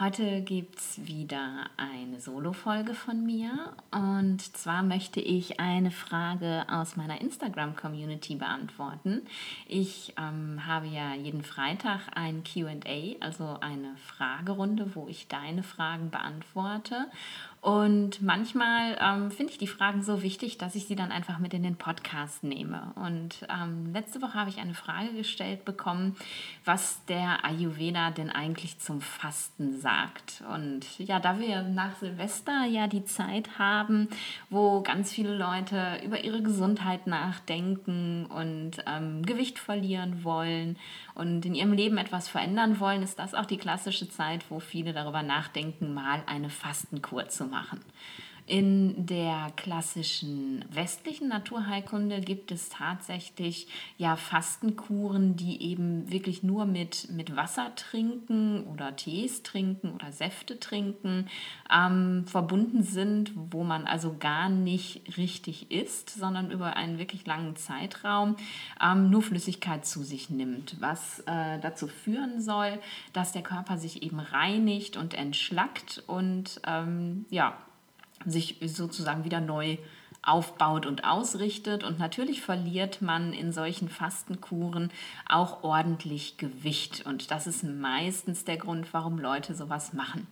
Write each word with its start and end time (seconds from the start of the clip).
Heute 0.00 0.42
gibt 0.42 0.78
es 0.78 1.08
wieder 1.08 1.70
eine 1.76 2.20
Solo-Folge 2.20 2.94
von 2.94 3.26
mir 3.26 3.72
und 3.90 4.40
zwar 4.56 4.84
möchte 4.84 5.18
ich 5.18 5.58
eine 5.58 5.90
Frage 5.90 6.66
aus 6.70 6.94
meiner 6.94 7.20
Instagram-Community 7.20 8.36
beantworten. 8.36 9.22
Ich 9.66 10.14
ähm, 10.16 10.64
habe 10.64 10.86
ja 10.86 11.14
jeden 11.14 11.42
Freitag 11.42 12.02
ein 12.14 12.44
QA, 12.44 13.16
also 13.18 13.58
eine 13.60 13.96
Fragerunde, 13.96 14.94
wo 14.94 15.08
ich 15.08 15.26
deine 15.26 15.64
Fragen 15.64 16.10
beantworte 16.10 17.08
und 17.60 18.22
manchmal 18.22 18.96
ähm, 19.00 19.30
finde 19.32 19.52
ich 19.52 19.58
die 19.58 19.66
Fragen 19.66 20.02
so 20.02 20.22
wichtig, 20.22 20.58
dass 20.58 20.76
ich 20.76 20.86
sie 20.86 20.94
dann 20.94 21.10
einfach 21.10 21.38
mit 21.38 21.52
in 21.54 21.64
den 21.64 21.74
Podcast 21.74 22.44
nehme. 22.44 22.92
Und 22.94 23.46
ähm, 23.52 23.92
letzte 23.92 24.22
Woche 24.22 24.34
habe 24.34 24.48
ich 24.48 24.58
eine 24.58 24.74
Frage 24.74 25.12
gestellt 25.12 25.64
bekommen, 25.64 26.14
was 26.64 27.04
der 27.06 27.44
Ayurveda 27.44 28.12
denn 28.12 28.30
eigentlich 28.30 28.78
zum 28.78 29.00
Fasten 29.00 29.80
sagt. 29.80 30.44
Und 30.54 30.98
ja, 31.00 31.18
da 31.18 31.40
wir 31.40 31.62
nach 31.62 31.96
Silvester 31.96 32.64
ja 32.64 32.86
die 32.86 33.04
Zeit 33.04 33.58
haben, 33.58 34.08
wo 34.50 34.80
ganz 34.82 35.12
viele 35.12 35.36
Leute 35.36 36.00
über 36.04 36.22
ihre 36.22 36.42
Gesundheit 36.42 37.08
nachdenken 37.08 38.26
und 38.26 38.84
ähm, 38.86 39.26
Gewicht 39.26 39.58
verlieren 39.58 40.22
wollen 40.22 40.76
und 41.16 41.44
in 41.44 41.56
ihrem 41.56 41.72
Leben 41.72 41.98
etwas 41.98 42.28
verändern 42.28 42.78
wollen, 42.78 43.02
ist 43.02 43.18
das 43.18 43.34
auch 43.34 43.46
die 43.46 43.56
klassische 43.56 44.08
Zeit, 44.08 44.48
wo 44.48 44.60
viele 44.60 44.92
darüber 44.92 45.24
nachdenken, 45.24 45.92
mal 45.92 46.22
eine 46.26 46.50
Fastenkur 46.50 47.28
zu 47.28 47.47
machen. 47.48 47.84
In 48.48 49.04
der 49.04 49.52
klassischen 49.56 50.64
westlichen 50.70 51.28
Naturheilkunde 51.28 52.22
gibt 52.22 52.50
es 52.50 52.70
tatsächlich 52.70 53.68
ja 53.98 54.16
Fastenkuren, 54.16 55.36
die 55.36 55.62
eben 55.62 56.10
wirklich 56.10 56.42
nur 56.42 56.64
mit, 56.64 57.10
mit 57.10 57.36
Wasser 57.36 57.74
trinken 57.74 58.64
oder 58.64 58.96
Tees 58.96 59.42
trinken 59.42 59.92
oder 59.92 60.12
Säfte 60.12 60.58
trinken 60.58 61.28
ähm, 61.70 62.24
verbunden 62.26 62.82
sind, 62.82 63.32
wo 63.34 63.64
man 63.64 63.86
also 63.86 64.16
gar 64.18 64.48
nicht 64.48 65.18
richtig 65.18 65.70
isst, 65.70 66.08
sondern 66.08 66.50
über 66.50 66.74
einen 66.74 66.98
wirklich 66.98 67.26
langen 67.26 67.54
Zeitraum 67.54 68.36
ähm, 68.82 69.10
nur 69.10 69.20
Flüssigkeit 69.20 69.84
zu 69.84 70.02
sich 70.02 70.30
nimmt, 70.30 70.80
was 70.80 71.20
äh, 71.26 71.58
dazu 71.60 71.86
führen 71.86 72.40
soll, 72.40 72.78
dass 73.12 73.32
der 73.32 73.42
Körper 73.42 73.76
sich 73.76 74.02
eben 74.02 74.20
reinigt 74.20 74.96
und 74.96 75.12
entschlackt 75.12 76.02
und 76.06 76.62
ähm, 76.66 77.26
ja, 77.28 77.58
sich 78.30 78.56
sozusagen 78.64 79.24
wieder 79.24 79.40
neu 79.40 79.78
aufbaut 80.22 80.86
und 80.86 81.04
ausrichtet. 81.04 81.84
Und 81.84 81.98
natürlich 81.98 82.42
verliert 82.42 83.02
man 83.02 83.32
in 83.32 83.52
solchen 83.52 83.88
Fastenkuren 83.88 84.90
auch 85.28 85.62
ordentlich 85.62 86.36
Gewicht. 86.36 87.06
Und 87.06 87.30
das 87.30 87.46
ist 87.46 87.64
meistens 87.64 88.44
der 88.44 88.56
Grund, 88.56 88.92
warum 88.92 89.18
Leute 89.18 89.54
sowas 89.54 89.92
machen. 89.92 90.26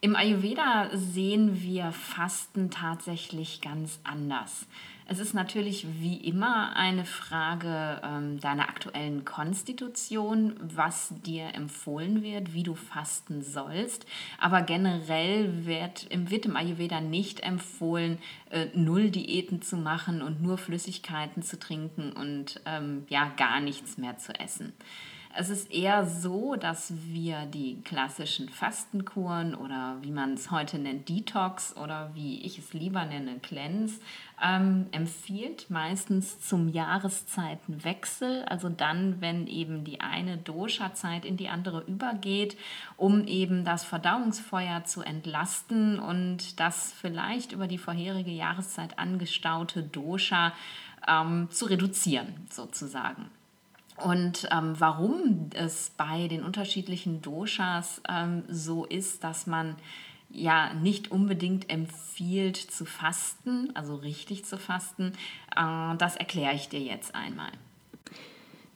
Im 0.00 0.16
Ayurveda 0.16 0.90
sehen 0.92 1.62
wir 1.62 1.90
Fasten 1.92 2.70
tatsächlich 2.70 3.62
ganz 3.62 4.00
anders. 4.04 4.66
Es 5.06 5.18
ist 5.18 5.34
natürlich 5.34 5.86
wie 6.00 6.16
immer 6.16 6.74
eine 6.76 7.04
Frage 7.04 8.00
ähm, 8.02 8.40
deiner 8.40 8.70
aktuellen 8.70 9.26
Konstitution, 9.26 10.54
was 10.60 11.12
dir 11.26 11.54
empfohlen 11.54 12.22
wird, 12.22 12.54
wie 12.54 12.62
du 12.62 12.74
fasten 12.74 13.42
sollst. 13.42 14.06
Aber 14.38 14.62
generell 14.62 15.66
wird, 15.66 16.08
wird 16.10 16.46
im 16.46 16.56
Ayurveda 16.56 17.02
nicht 17.02 17.40
empfohlen, 17.40 18.16
äh, 18.50 18.68
null 18.72 19.10
Diäten 19.10 19.60
zu 19.60 19.76
machen 19.76 20.22
und 20.22 20.42
nur 20.42 20.56
Flüssigkeiten 20.56 21.42
zu 21.42 21.58
trinken 21.58 22.12
und 22.12 22.62
ähm, 22.64 23.04
ja 23.10 23.30
gar 23.36 23.60
nichts 23.60 23.98
mehr 23.98 24.16
zu 24.16 24.32
essen. 24.40 24.72
Es 25.36 25.50
ist 25.50 25.72
eher 25.72 26.06
so, 26.06 26.54
dass 26.54 26.92
wir 27.08 27.46
die 27.46 27.80
klassischen 27.82 28.48
Fastenkuren 28.48 29.56
oder 29.56 29.96
wie 30.00 30.12
man 30.12 30.34
es 30.34 30.52
heute 30.52 30.78
nennt, 30.78 31.08
Detox 31.08 31.76
oder 31.76 32.14
wie 32.14 32.40
ich 32.42 32.58
es 32.58 32.72
lieber 32.72 33.04
nenne, 33.04 33.40
Cleanse, 33.40 33.98
ähm, 34.40 34.86
empfiehlt, 34.92 35.70
meistens 35.70 36.40
zum 36.40 36.68
Jahreszeitenwechsel, 36.68 38.44
also 38.44 38.68
dann, 38.68 39.20
wenn 39.20 39.48
eben 39.48 39.82
die 39.82 40.00
eine 40.00 40.36
Dosha-Zeit 40.36 41.24
in 41.24 41.36
die 41.36 41.48
andere 41.48 41.80
übergeht, 41.80 42.56
um 42.96 43.26
eben 43.26 43.64
das 43.64 43.82
Verdauungsfeuer 43.82 44.84
zu 44.84 45.02
entlasten 45.02 45.98
und 45.98 46.60
das 46.60 46.92
vielleicht 46.92 47.50
über 47.50 47.66
die 47.66 47.78
vorherige 47.78 48.30
Jahreszeit 48.30 49.00
angestaute 49.00 49.82
Dosha 49.82 50.52
ähm, 51.08 51.48
zu 51.50 51.64
reduzieren, 51.64 52.46
sozusagen. 52.50 53.30
Und 53.96 54.48
ähm, 54.50 54.74
warum 54.78 55.50
es 55.54 55.90
bei 55.96 56.26
den 56.28 56.42
unterschiedlichen 56.42 57.22
Doshas 57.22 58.02
ähm, 58.08 58.42
so 58.48 58.84
ist, 58.84 59.22
dass 59.22 59.46
man 59.46 59.76
ja 60.30 60.74
nicht 60.74 61.12
unbedingt 61.12 61.70
empfiehlt 61.70 62.56
zu 62.56 62.84
fasten, 62.84 63.70
also 63.74 63.94
richtig 63.94 64.44
zu 64.44 64.58
fasten, 64.58 65.12
äh, 65.56 65.96
das 65.96 66.16
erkläre 66.16 66.54
ich 66.54 66.68
dir 66.68 66.80
jetzt 66.80 67.14
einmal. 67.14 67.52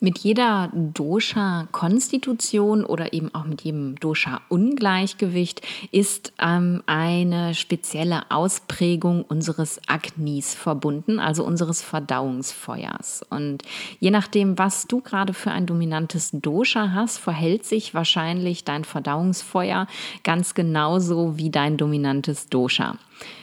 Mit 0.01 0.19
jeder 0.19 0.71
Dosha-Konstitution 0.73 2.85
oder 2.85 3.11
eben 3.11 3.35
auch 3.35 3.43
mit 3.43 3.63
jedem 3.63 3.95
Dosha-Ungleichgewicht 3.95 5.61
ist 5.91 6.31
ähm, 6.39 6.81
eine 6.85 7.53
spezielle 7.53 8.31
Ausprägung 8.31 9.23
unseres 9.23 9.81
Agnis 9.87 10.55
verbunden, 10.55 11.19
also 11.19 11.43
unseres 11.43 11.81
Verdauungsfeuers. 11.81 13.25
Und 13.29 13.63
je 13.99 14.11
nachdem, 14.11 14.57
was 14.57 14.87
du 14.87 15.01
gerade 15.01 15.33
für 15.33 15.51
ein 15.51 15.65
dominantes 15.65 16.29
Dosha 16.31 16.93
hast, 16.93 17.17
verhält 17.17 17.65
sich 17.65 17.93
wahrscheinlich 17.93 18.63
dein 18.63 18.85
Verdauungsfeuer 18.85 19.85
ganz 20.23 20.53
genauso 20.53 21.37
wie 21.37 21.49
dein 21.49 21.75
dominantes 21.75 22.47
Dosha. 22.47 22.97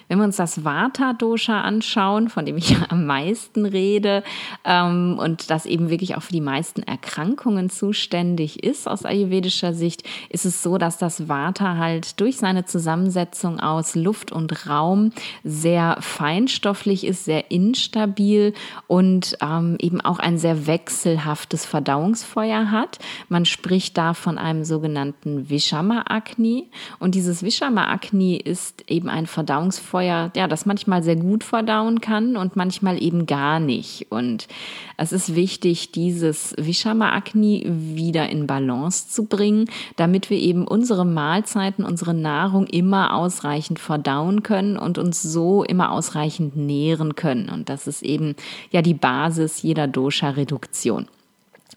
Wenn 0.09 0.19
wir 0.19 0.25
uns 0.25 0.37
das 0.37 0.65
Vata-Dosha 0.65 1.63
anschauen, 1.63 2.29
von 2.29 2.47
dem 2.47 2.57
ich 2.57 2.77
am 2.89 3.07
meisten 3.07 3.67
rede 3.67 4.23
ähm, 4.65 5.19
und 5.19 5.51
das 5.51 5.67
eben 5.67 5.91
wirklich 5.91 6.17
auch 6.17 6.23
für 6.23 6.33
die 6.33 6.41
meisten 6.41 6.83
Erkrankungen 6.83 7.71
zuständig 7.71 8.63
ist 8.63 8.89
aus 8.89 9.05
ayurvedischer 9.05 9.75
Sicht, 9.75 10.05
ist 10.29 10.45
es 10.45 10.63
so, 10.63 10.79
dass 10.79 10.99
das 10.99 11.29
Vata 11.29 11.77
halt 11.77 12.21
durch 12.21 12.37
seine 12.37 12.65
Zusammensetzung 12.65 13.59
aus 13.59 13.95
Luft 13.95 14.31
und 14.31 14.69
Raum 14.69 15.11
sehr 15.43 15.97
feinstofflich 16.01 17.05
ist, 17.05 17.25
sehr 17.25 17.51
instabil 17.51 18.55
und 18.87 19.37
ähm, 19.41 19.77
eben 19.81 20.01
auch 20.01 20.21
ein 20.21 20.39
sehr 20.39 20.67
wechselhaftes 20.67 21.67
Verdauungsfeuer 21.67 22.71
hat. 22.71 22.99
Man 23.29 23.45
spricht 23.45 23.99
da 23.99 24.15
von 24.15 24.39
einem 24.39 24.65
sogenannten 24.65 25.51
Vishama-Agni 25.51 26.71
und 27.01 27.15
dieses 27.15 27.43
Vishama-Agni 27.43 28.37
ist 28.37 28.89
eben 28.89 29.09
ein 29.09 29.27
Verdauungsfeuer, 29.27 29.66
Feuer, 29.73 30.31
ja, 30.37 30.49
das 30.49 30.67
manchmal 30.67 31.03
sehr 31.03 31.17
gut 31.17 31.45
verdauen 31.45 32.01
kann 32.01 32.37
und 32.37 32.57
manchmal 32.57 33.03
eben 33.03 33.27
gar 33.27 33.61
nicht. 33.61 34.07
Und 34.11 34.49
es 34.97 35.13
ist 35.13 35.35
wichtig, 35.35 35.93
dieses 35.93 36.55
Vishama-Agni 36.59 37.65
wieder 37.67 38.29
in 38.29 38.47
Balance 38.47 39.09
zu 39.09 39.25
bringen, 39.25 39.69
damit 39.97 40.31
wir 40.31 40.39
eben 40.39 40.67
unsere 40.67 41.05
Mahlzeiten, 41.05 41.85
unsere 41.85 42.15
Nahrung 42.15 42.67
immer 42.67 43.15
ausreichend 43.15 43.79
verdauen 43.79 44.43
können 44.43 44.77
und 44.77 44.99
uns 44.99 45.23
so 45.23 45.65
immer 45.65 45.93
ausreichend 45.93 46.57
nähren 46.57 47.15
können. 47.15 47.49
Und 47.49 47.69
das 47.69 47.87
ist 47.87 48.03
eben 48.03 48.37
ja 48.71 48.83
die 48.83 48.95
Basis 48.95 49.63
jeder 49.63 49.87
Dosha-Reduktion. 49.87 51.07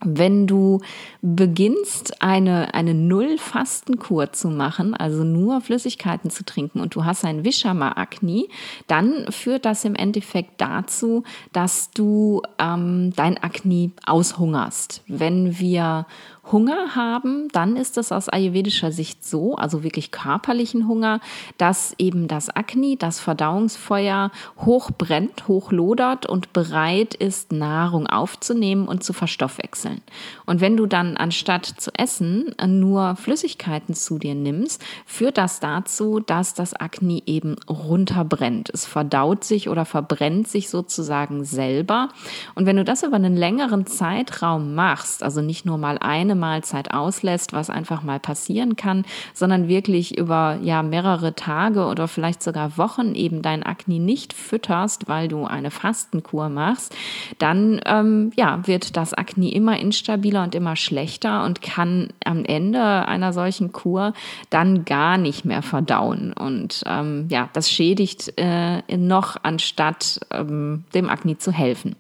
Wenn 0.02 0.48
du 0.48 0.80
beginnst, 1.22 2.22
eine, 2.22 2.74
eine 2.74 2.94
Null-Fastenkur 2.94 4.32
zu 4.32 4.50
machen, 4.50 4.94
also 4.94 5.26
nur 5.26 5.60
Flüssigkeiten 5.60 6.30
zu 6.30 6.46
trinken 6.46 6.80
und 6.80 6.96
du 6.96 7.04
hast 7.04 7.26
ein 7.26 7.44
Vishama-Agni, 7.44 8.50
dann 8.88 9.30
führt 9.30 9.66
das 9.66 9.84
im 9.84 9.96
Endeffekt 9.96 10.62
dazu, 10.62 11.24
dass 11.52 11.92
du 11.92 12.42
ähm, 12.60 13.12
dein 13.16 13.38
Agni 13.44 13.92
aushungerst. 14.06 15.04
Wenn 15.08 15.60
wir 15.60 16.06
Hunger 16.52 16.96
haben, 16.96 17.48
dann 17.52 17.76
ist 17.76 17.98
es 17.98 18.12
aus 18.12 18.30
ayurvedischer 18.30 18.92
Sicht 18.92 19.26
so, 19.26 19.56
also 19.56 19.84
wirklich 19.84 20.12
körperlichen 20.12 20.88
Hunger, 20.88 21.20
dass 21.58 21.94
eben 21.98 22.28
das 22.28 22.56
Agni, 22.56 22.98
das 22.98 23.20
Verdauungsfeuer, 23.20 24.32
hoch 24.60 24.92
brennt, 24.92 25.48
hoch 25.48 25.72
lodert 25.72 26.26
und 26.26 26.54
bereit 26.54 27.14
ist, 27.14 27.52
Nahrung 27.52 28.08
aufzunehmen 28.08 28.88
und 28.88 29.04
zu 29.04 29.14
verstoffwechseln. 29.14 30.02
Und 30.46 30.62
wenn 30.62 30.78
du 30.78 30.86
dann 30.86 31.18
anstatt 31.18 31.66
zu 31.66 31.92
essen 31.96 32.56
nur 32.66 33.16
Flüssigkeiten 33.16 33.94
zu 33.94 34.18
dir 34.18 34.36
nimmst, 34.36 34.82
führt 35.06 35.38
das 35.38 35.60
dazu, 35.60 36.20
dass 36.20 36.54
das 36.54 36.74
Agni 36.74 37.24
eben 37.26 37.56
runterbrennt. 37.70 38.70
Es 38.74 38.86
verdaut 38.86 39.44
sich 39.44 39.70
oder 39.70 39.86
verbrennt 39.86 40.48
sich 40.48 40.70
sozusagen 40.70 41.44
selber. 41.44 42.10
Und 42.56 42.66
wenn 42.66 42.78
du 42.78 42.84
das 42.84 43.04
über 43.04 43.18
einen 43.18 43.36
längeren 43.36 43.86
Zeitraum 43.86 44.74
machst, 44.74 45.24
also 45.24 45.42
nicht 45.42 45.66
nur 45.66 45.78
mal 45.78 45.98
eine 46.00 46.39
Mahlzeit 46.40 46.92
auslässt, 46.92 47.54
was 47.54 47.70
einfach 47.70 48.04
mal 48.04 48.20
passieren 48.20 48.76
kann, 48.76 49.06
sondern 49.34 49.68
wirklich 49.68 50.18
über 50.18 50.58
ja 50.62 50.84
mehrere 50.84 51.36
Tage 51.36 51.86
oder 51.86 52.08
vielleicht 52.08 52.42
sogar 52.42 52.78
Wochen 52.78 53.16
eben 53.16 53.42
dein 53.42 53.64
Akne 53.64 54.00
nicht 54.00 54.34
fütterst, 54.34 55.08
weil 55.08 55.28
du 55.28 55.46
eine 55.46 55.72
Fastenkur 55.72 56.50
machst, 56.50 56.96
dann 57.38 57.82
ähm, 57.86 58.32
ja 58.36 58.66
wird 58.66 58.98
das 58.98 59.14
Akne 59.14 59.52
immer 59.52 59.80
instabiler 59.80 60.44
und 60.44 60.56
immer 60.56 60.76
schlechter 60.76 61.44
und 61.46 61.62
kann 61.62 62.10
am 62.24 62.46
Ende 62.46 62.82
einer 63.08 63.34
solchen 63.34 63.72
Kur 63.72 64.14
dann 64.50 64.86
gar 64.86 65.18
nicht 65.18 65.46
mehr 65.46 65.62
verdauen 65.62 66.34
und 66.34 66.84
ähm, 66.86 67.28
ja 67.30 67.50
das 67.54 67.72
schädigt 67.72 68.34
äh, 68.38 68.82
noch 68.98 69.38
anstatt 69.44 70.20
ähm, 70.32 70.84
dem 70.94 71.10
Akne 71.10 71.38
zu 71.38 71.52
helfen. 71.52 71.96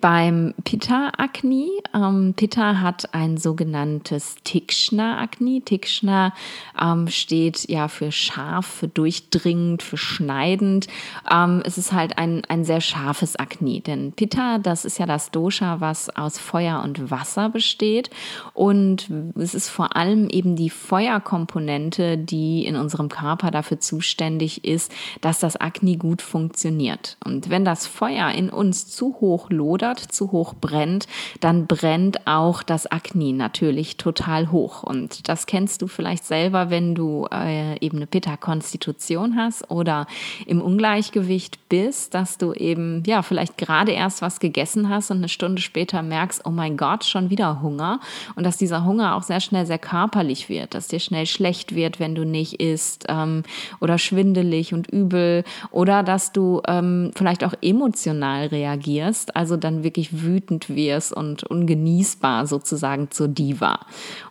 Beim 0.00 0.54
Pitta-Akne, 0.64 1.68
ähm, 1.94 2.34
Pitta 2.36 2.80
hat 2.80 3.14
ein 3.14 3.36
sogenanntes 3.36 4.36
Tikschner-Akne. 4.44 5.62
Tikschner 5.62 6.32
ähm, 6.80 7.08
steht 7.08 7.68
ja 7.68 7.88
für 7.88 8.12
scharf, 8.12 8.66
für 8.66 8.88
durchdringend, 8.88 9.82
für 9.82 9.96
schneidend. 9.96 10.86
Ähm, 11.30 11.62
es 11.64 11.78
ist 11.78 11.92
halt 11.92 12.18
ein, 12.18 12.42
ein 12.48 12.64
sehr 12.64 12.80
scharfes 12.80 13.36
Akne, 13.36 13.80
denn 13.80 14.12
Pitta, 14.12 14.58
das 14.58 14.84
ist 14.84 14.98
ja 14.98 15.06
das 15.06 15.30
Dosha, 15.30 15.80
was 15.80 16.14
aus 16.16 16.38
Feuer 16.38 16.82
und 16.82 17.10
Wasser 17.10 17.48
besteht. 17.48 18.10
Und 18.54 19.10
es 19.36 19.54
ist 19.54 19.68
vor 19.68 19.96
allem 19.96 20.28
eben 20.28 20.56
die 20.56 20.70
Feuerkomponente, 20.70 22.16
die 22.18 22.66
in 22.66 22.76
unserem 22.76 23.08
Körper 23.08 23.50
dafür 23.50 23.80
zuständig 23.80 24.64
ist, 24.64 24.92
dass 25.20 25.40
das 25.40 25.56
Akne 25.56 25.96
gut 25.96 26.22
funktioniert. 26.22 27.16
Und 27.24 27.50
wenn 27.50 27.64
das 27.64 27.86
Feuer 27.86 28.30
in 28.30 28.50
uns 28.50 28.86
zu 28.86 29.16
hoch 29.20 29.47
lodert, 29.50 29.98
zu 29.98 30.32
hoch 30.32 30.54
brennt, 30.54 31.06
dann 31.40 31.66
brennt 31.66 32.26
auch 32.26 32.62
das 32.62 32.86
Akne 32.86 33.32
natürlich 33.32 33.96
total 33.96 34.50
hoch. 34.50 34.82
Und 34.82 35.28
das 35.28 35.46
kennst 35.46 35.82
du 35.82 35.86
vielleicht 35.86 36.24
selber, 36.24 36.70
wenn 36.70 36.94
du 36.94 37.26
äh, 37.32 37.78
eben 37.84 37.98
eine 37.98 38.06
Pitta-Konstitution 38.06 39.36
hast 39.36 39.70
oder 39.70 40.06
im 40.46 40.60
Ungleichgewicht 40.60 41.68
bist, 41.68 42.14
dass 42.14 42.38
du 42.38 42.52
eben, 42.52 43.02
ja, 43.06 43.22
vielleicht 43.22 43.58
gerade 43.58 43.92
erst 43.92 44.22
was 44.22 44.40
gegessen 44.40 44.88
hast 44.88 45.10
und 45.10 45.18
eine 45.18 45.28
Stunde 45.28 45.60
später 45.60 46.02
merkst, 46.02 46.42
oh 46.44 46.50
mein 46.50 46.76
Gott, 46.76 47.04
schon 47.04 47.30
wieder 47.30 47.62
Hunger. 47.62 48.00
Und 48.36 48.44
dass 48.44 48.56
dieser 48.56 48.84
Hunger 48.84 49.16
auch 49.16 49.22
sehr 49.22 49.40
schnell 49.40 49.66
sehr 49.66 49.78
körperlich 49.78 50.48
wird, 50.48 50.74
dass 50.74 50.88
dir 50.88 51.00
schnell 51.00 51.26
schlecht 51.26 51.74
wird, 51.74 52.00
wenn 52.00 52.14
du 52.14 52.24
nicht 52.24 52.60
isst 52.60 53.06
ähm, 53.08 53.42
oder 53.80 53.98
schwindelig 53.98 54.74
und 54.74 54.88
übel 54.88 55.44
oder 55.70 56.02
dass 56.02 56.32
du 56.32 56.62
ähm, 56.66 57.10
vielleicht 57.14 57.44
auch 57.44 57.54
emotional 57.62 58.46
reagierst 58.46 59.36
also 59.38 59.56
dann 59.56 59.84
wirklich 59.84 60.24
wütend 60.24 60.68
wirst 60.68 61.12
und 61.12 61.44
ungenießbar 61.44 62.48
sozusagen 62.48 63.12
zur 63.12 63.28
Diva. 63.28 63.78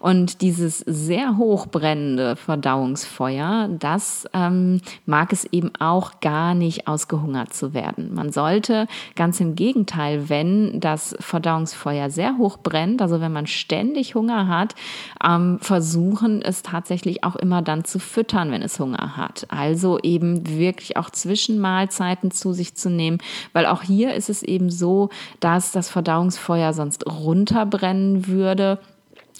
Und 0.01 0.41
dieses 0.41 0.79
sehr 0.79 1.37
hochbrennende 1.37 2.35
Verdauungsfeuer, 2.35 3.69
das 3.79 4.27
ähm, 4.33 4.81
mag 5.05 5.31
es 5.31 5.45
eben 5.45 5.71
auch 5.79 6.19
gar 6.19 6.55
nicht 6.55 6.89
ausgehungert 6.89 7.53
zu 7.53 7.73
werden. 7.73 8.13
Man 8.13 8.33
sollte 8.33 8.87
ganz 9.15 9.39
im 9.39 9.55
Gegenteil, 9.55 10.27
wenn 10.27 10.81
das 10.81 11.15
Verdauungsfeuer 11.21 12.09
sehr 12.09 12.37
hoch 12.37 12.57
brennt, 12.57 13.01
also 13.01 13.21
wenn 13.21 13.31
man 13.31 13.47
ständig 13.47 14.13
Hunger 14.13 14.49
hat, 14.49 14.75
ähm, 15.23 15.57
versuchen 15.61 16.41
es 16.41 16.63
tatsächlich 16.63 17.23
auch 17.23 17.37
immer 17.37 17.61
dann 17.61 17.85
zu 17.85 17.99
füttern, 17.99 18.51
wenn 18.51 18.61
es 18.61 18.77
Hunger 18.77 19.15
hat. 19.15 19.45
Also 19.47 19.99
eben 19.99 20.49
wirklich 20.49 20.97
auch 20.97 21.09
Zwischenmahlzeiten 21.09 22.31
zu 22.31 22.51
sich 22.51 22.75
zu 22.75 22.89
nehmen, 22.89 23.19
weil 23.53 23.65
auch 23.67 23.83
hier 23.83 24.13
ist 24.13 24.29
es 24.29 24.43
eben 24.43 24.69
so, 24.69 24.96
dass 25.39 25.71
das 25.71 25.89
Verdauungsfeuer 25.89 26.73
sonst 26.73 27.05
runterbrennen 27.05 28.27
würde 28.27 28.79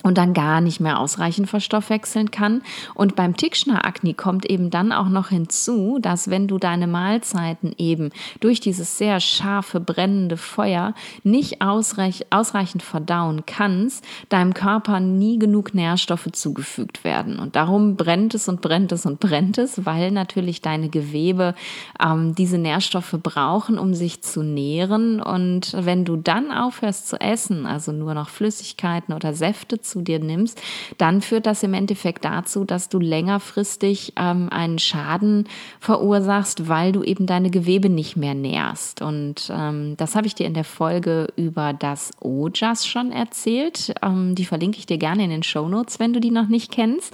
und 0.04 0.18
dann 0.18 0.34
gar 0.34 0.62
nicht 0.62 0.80
mehr 0.80 1.00
ausreichend 1.00 1.50
verstoffwechseln 1.50 2.32
kann. 2.32 2.62
Und 2.94 3.16
beim 3.16 3.36
Tickschner-Akne 3.36 4.14
kommt 4.14 4.46
eben 4.46 4.70
dann 4.70 4.92
auch 4.92 5.10
noch 5.10 5.30
hinzu, 5.30 6.00
dass 6.00 6.30
wenn 6.30 6.48
du 6.48 6.58
deine 6.60 6.88
Mahlzeiten 6.88 7.74
eben 7.78 8.12
durch 8.40 8.60
dieses 8.60 8.98
sehr 8.98 9.20
scharfe, 9.20 9.80
brennende 9.80 10.38
Feuer 10.38 10.94
nicht 11.24 11.62
ausreich 11.62 12.26
ausreichend 12.30 12.84
verdauen 12.84 13.44
kannst, 13.46 14.06
deinem 14.30 14.54
Körper 14.54 15.00
nie 15.00 15.40
genug 15.40 15.74
Nährstoffe 15.74 16.30
zugefügt 16.32 17.04
werden. 17.04 17.40
Und 17.40 17.56
darum 17.56 17.96
brennt 17.96 18.36
es 18.36 18.48
und 18.48 18.62
brennt 18.62 18.92
es 18.92 19.06
und 19.06 19.20
brennt 19.20 19.58
es, 19.58 19.86
weil 19.86 20.12
natürlich 20.12 20.62
deine 20.62 20.90
Gewebe 20.90 21.56
ähm, 22.00 22.36
diese 22.36 22.58
Nährstoffe 22.58 23.16
brauchen, 23.22 23.80
um 23.80 23.94
sich 23.94 24.22
zu 24.22 24.44
nähren. 24.44 25.22
Und 25.22 25.74
wenn 25.78 26.06
du 26.06 26.18
dann 26.18 26.52
aufhörst 26.52 27.08
zu 27.08 27.20
essen, 27.20 27.66
also 27.66 27.92
nur 27.92 28.14
noch 28.14 28.30
Flüssigkeiten 28.30 29.14
oder 29.14 29.34
Säfte 29.34 29.82
zu 29.89 30.01
dir 30.01 30.19
nimmst, 30.19 30.62
dann 30.98 31.22
führt 31.22 31.45
das 31.45 31.63
im 31.63 31.74
Endeffekt 31.74 32.25
dazu, 32.25 32.66
dass 32.66 32.89
du 32.89 33.00
längerfristig 33.00 34.13
ähm, 34.18 34.50
einen 34.50 34.80
Schaden 34.80 35.48
verursachst, 35.80 36.68
weil 36.68 36.92
du 36.92 37.04
eben 37.04 37.25
deine 37.25 37.50
Gewebe 37.50 37.89
nicht 37.89 38.18
mehr 38.18 38.34
nährst. 38.34 39.01
Und 39.01 39.51
ähm, 39.54 39.95
das 39.98 40.16
habe 40.16 40.28
ich 40.28 40.36
dir 40.36 40.48
in 40.48 40.54
der 40.54 40.63
Folge 40.63 41.28
über 41.36 41.74
das 41.74 42.12
Ojas 42.19 42.86
schon 42.86 43.12
erzählt. 43.12 43.94
Ähm, 44.01 44.36
die 44.36 44.45
verlinke 44.45 44.80
ich 44.80 44.86
dir 44.86 44.98
gerne 44.98 45.24
in 45.24 45.30
den 45.30 45.44
Show 45.44 45.68
Notes, 45.68 46.00
wenn 46.00 46.13
du 46.13 46.19
die 46.19 46.31
noch 46.31 46.48
nicht 46.48 46.72
kennst. 46.72 47.13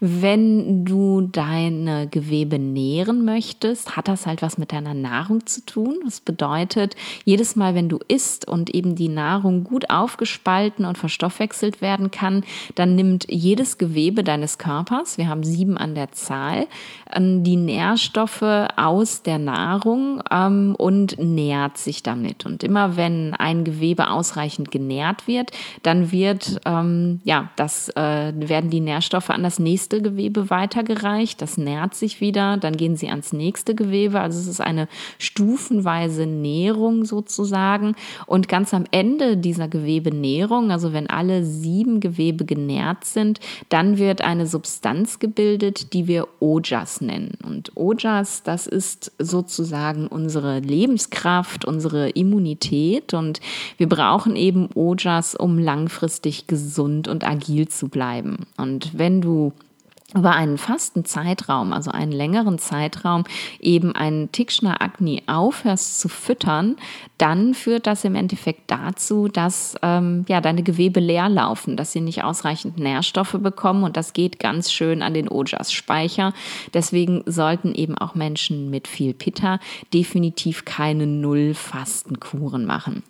Wenn 0.00 0.84
du 0.84 1.22
deine 1.22 2.08
Gewebe 2.08 2.58
nähren 2.58 3.24
möchtest, 3.24 3.96
hat 3.96 4.08
das 4.08 4.26
halt 4.26 4.42
was 4.42 4.58
mit 4.58 4.72
deiner 4.72 4.94
Nahrung 4.94 5.46
zu 5.46 5.64
tun. 5.64 5.98
Das 6.04 6.20
bedeutet, 6.20 6.96
jedes 7.24 7.56
Mal, 7.56 7.74
wenn 7.74 7.88
du 7.88 7.98
isst 8.08 8.48
und 8.48 8.70
eben 8.70 8.94
die 8.94 9.08
Nahrung 9.08 9.64
gut 9.64 9.90
aufgespalten 9.90 10.84
und 10.84 10.98
verstoffwechselt 10.98 11.80
werden 11.80 12.09
kann, 12.10 12.44
dann 12.74 12.94
nimmt 12.94 13.26
jedes 13.28 13.78
Gewebe 13.78 14.24
deines 14.24 14.58
Körpers, 14.58 15.18
wir 15.18 15.28
haben 15.28 15.44
sieben 15.44 15.76
an 15.76 15.94
der 15.94 16.12
Zahl, 16.12 16.66
ähm, 17.14 17.44
die 17.44 17.56
Nährstoffe 17.56 18.68
aus 18.76 19.22
der 19.22 19.38
Nahrung 19.38 20.22
ähm, 20.30 20.74
und 20.76 21.18
nährt 21.18 21.78
sich 21.78 22.02
damit. 22.02 22.46
Und 22.46 22.62
immer 22.62 22.96
wenn 22.96 23.34
ein 23.34 23.64
Gewebe 23.64 24.10
ausreichend 24.10 24.70
genährt 24.70 25.26
wird, 25.26 25.52
dann 25.82 26.12
wird, 26.12 26.60
ähm, 26.64 27.20
ja, 27.24 27.50
das 27.56 27.88
äh, 27.90 28.32
werden 28.34 28.70
die 28.70 28.80
Nährstoffe 28.80 29.30
an 29.30 29.42
das 29.42 29.58
nächste 29.58 30.02
Gewebe 30.02 30.50
weitergereicht. 30.50 31.40
Das 31.42 31.58
nährt 31.58 31.94
sich 31.94 32.20
wieder, 32.20 32.56
dann 32.56 32.76
gehen 32.76 32.96
sie 32.96 33.08
ans 33.08 33.32
nächste 33.32 33.74
Gewebe. 33.74 34.20
Also 34.20 34.38
es 34.38 34.46
ist 34.46 34.60
eine 34.60 34.88
stufenweise 35.18 36.26
Nährung 36.26 37.04
sozusagen. 37.04 37.94
Und 38.26 38.48
ganz 38.48 38.74
am 38.74 38.84
Ende 38.90 39.36
dieser 39.36 39.68
Gewebenährung, 39.68 40.70
also 40.70 40.92
wenn 40.92 41.08
alle 41.08 41.44
sieben 41.44 41.99
Gewebe 42.00 42.44
genährt 42.44 43.04
sind, 43.04 43.40
dann 43.68 43.98
wird 43.98 44.22
eine 44.22 44.46
Substanz 44.46 45.18
gebildet, 45.18 45.92
die 45.92 46.06
wir 46.06 46.26
Ojas 46.40 47.00
nennen. 47.00 47.38
Und 47.44 47.76
Ojas, 47.76 48.42
das 48.42 48.66
ist 48.66 49.12
sozusagen 49.18 50.06
unsere 50.06 50.60
Lebenskraft, 50.60 51.64
unsere 51.64 52.10
Immunität 52.10 53.14
und 53.14 53.40
wir 53.76 53.88
brauchen 53.88 54.36
eben 54.36 54.68
Ojas, 54.74 55.34
um 55.34 55.58
langfristig 55.58 56.46
gesund 56.46 57.08
und 57.08 57.24
agil 57.24 57.68
zu 57.68 57.88
bleiben. 57.88 58.46
Und 58.56 58.98
wenn 58.98 59.20
du 59.20 59.52
über 60.14 60.32
einen 60.32 60.58
fasten 60.58 61.04
Zeitraum, 61.04 61.72
also 61.72 61.90
einen 61.90 62.12
längeren 62.12 62.58
Zeitraum, 62.58 63.24
eben 63.60 63.94
einen 63.94 64.32
Tickschner 64.32 64.82
Agni 64.82 65.22
aufhörst 65.26 66.00
zu 66.00 66.08
füttern, 66.08 66.76
dann 67.18 67.54
führt 67.54 67.86
das 67.86 68.04
im 68.04 68.14
Endeffekt 68.14 68.70
dazu, 68.70 69.28
dass 69.28 69.76
ähm, 69.82 70.24
ja, 70.28 70.40
deine 70.40 70.62
Gewebe 70.62 71.00
leer 71.00 71.28
laufen, 71.28 71.76
dass 71.76 71.92
sie 71.92 72.00
nicht 72.00 72.24
ausreichend 72.24 72.78
Nährstoffe 72.78 73.36
bekommen 73.40 73.84
und 73.84 73.96
das 73.96 74.12
geht 74.12 74.38
ganz 74.38 74.72
schön 74.72 75.02
an 75.02 75.14
den 75.14 75.28
Ojas-Speicher. 75.28 76.32
Deswegen 76.74 77.22
sollten 77.26 77.74
eben 77.74 77.96
auch 77.96 78.14
Menschen 78.14 78.70
mit 78.70 78.88
viel 78.88 79.14
Pitta 79.14 79.60
definitiv 79.92 80.64
keine 80.64 81.06
Null-Fastenkuren 81.06 82.64
machen. 82.64 83.02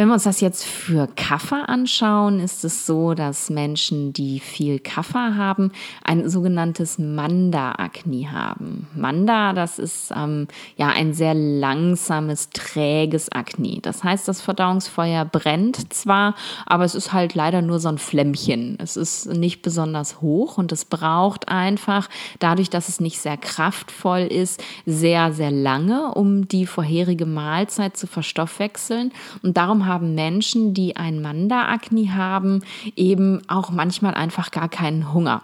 Wenn 0.00 0.08
wir 0.08 0.14
uns 0.14 0.24
das 0.24 0.40
jetzt 0.40 0.64
für 0.64 1.08
Kaffer 1.14 1.68
anschauen, 1.68 2.40
ist 2.40 2.64
es 2.64 2.86
so, 2.86 3.12
dass 3.12 3.50
Menschen, 3.50 4.14
die 4.14 4.40
viel 4.40 4.78
Kaffer 4.78 5.36
haben, 5.36 5.72
ein 6.02 6.26
sogenanntes 6.26 6.98
Manda-Akne 6.98 8.32
haben. 8.32 8.86
Manda, 8.96 9.52
das 9.52 9.78
ist 9.78 10.10
ähm, 10.16 10.48
ja 10.78 10.88
ein 10.88 11.12
sehr 11.12 11.34
langsames, 11.34 12.48
träges 12.48 13.30
Akne. 13.30 13.80
Das 13.82 14.02
heißt, 14.02 14.26
das 14.26 14.40
Verdauungsfeuer 14.40 15.26
brennt 15.26 15.92
zwar, 15.92 16.34
aber 16.64 16.86
es 16.86 16.94
ist 16.94 17.12
halt 17.12 17.34
leider 17.34 17.60
nur 17.60 17.78
so 17.78 17.90
ein 17.90 17.98
Flämmchen. 17.98 18.78
Es 18.80 18.96
ist 18.96 19.26
nicht 19.26 19.60
besonders 19.60 20.22
hoch 20.22 20.56
und 20.56 20.72
es 20.72 20.86
braucht 20.86 21.50
einfach, 21.50 22.08
dadurch, 22.38 22.70
dass 22.70 22.88
es 22.88 23.00
nicht 23.00 23.20
sehr 23.20 23.36
kraftvoll 23.36 24.20
ist, 24.20 24.64
sehr, 24.86 25.34
sehr 25.34 25.50
lange, 25.50 26.14
um 26.14 26.48
die 26.48 26.64
vorherige 26.64 27.26
Mahlzeit 27.26 27.98
zu 27.98 28.06
verstoffwechseln. 28.06 29.12
Und 29.42 29.58
darum 29.58 29.89
haben 29.90 30.14
Menschen, 30.14 30.72
die 30.72 30.96
ein 30.96 31.20
Manda-Akne 31.20 32.14
haben, 32.14 32.62
eben 32.94 33.42
auch 33.48 33.70
manchmal 33.70 34.14
einfach 34.14 34.52
gar 34.52 34.68
keinen 34.68 35.12
Hunger. 35.12 35.42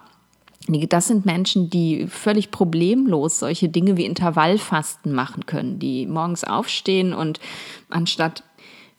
Das 0.67 1.07
sind 1.07 1.25
Menschen, 1.25 1.69
die 1.69 2.07
völlig 2.07 2.51
problemlos 2.51 3.39
solche 3.39 3.69
Dinge 3.69 3.97
wie 3.97 4.05
Intervallfasten 4.05 5.13
machen 5.13 5.45
können, 5.45 5.79
die 5.79 6.05
morgens 6.07 6.43
aufstehen 6.43 7.13
und 7.13 7.39
anstatt 7.89 8.43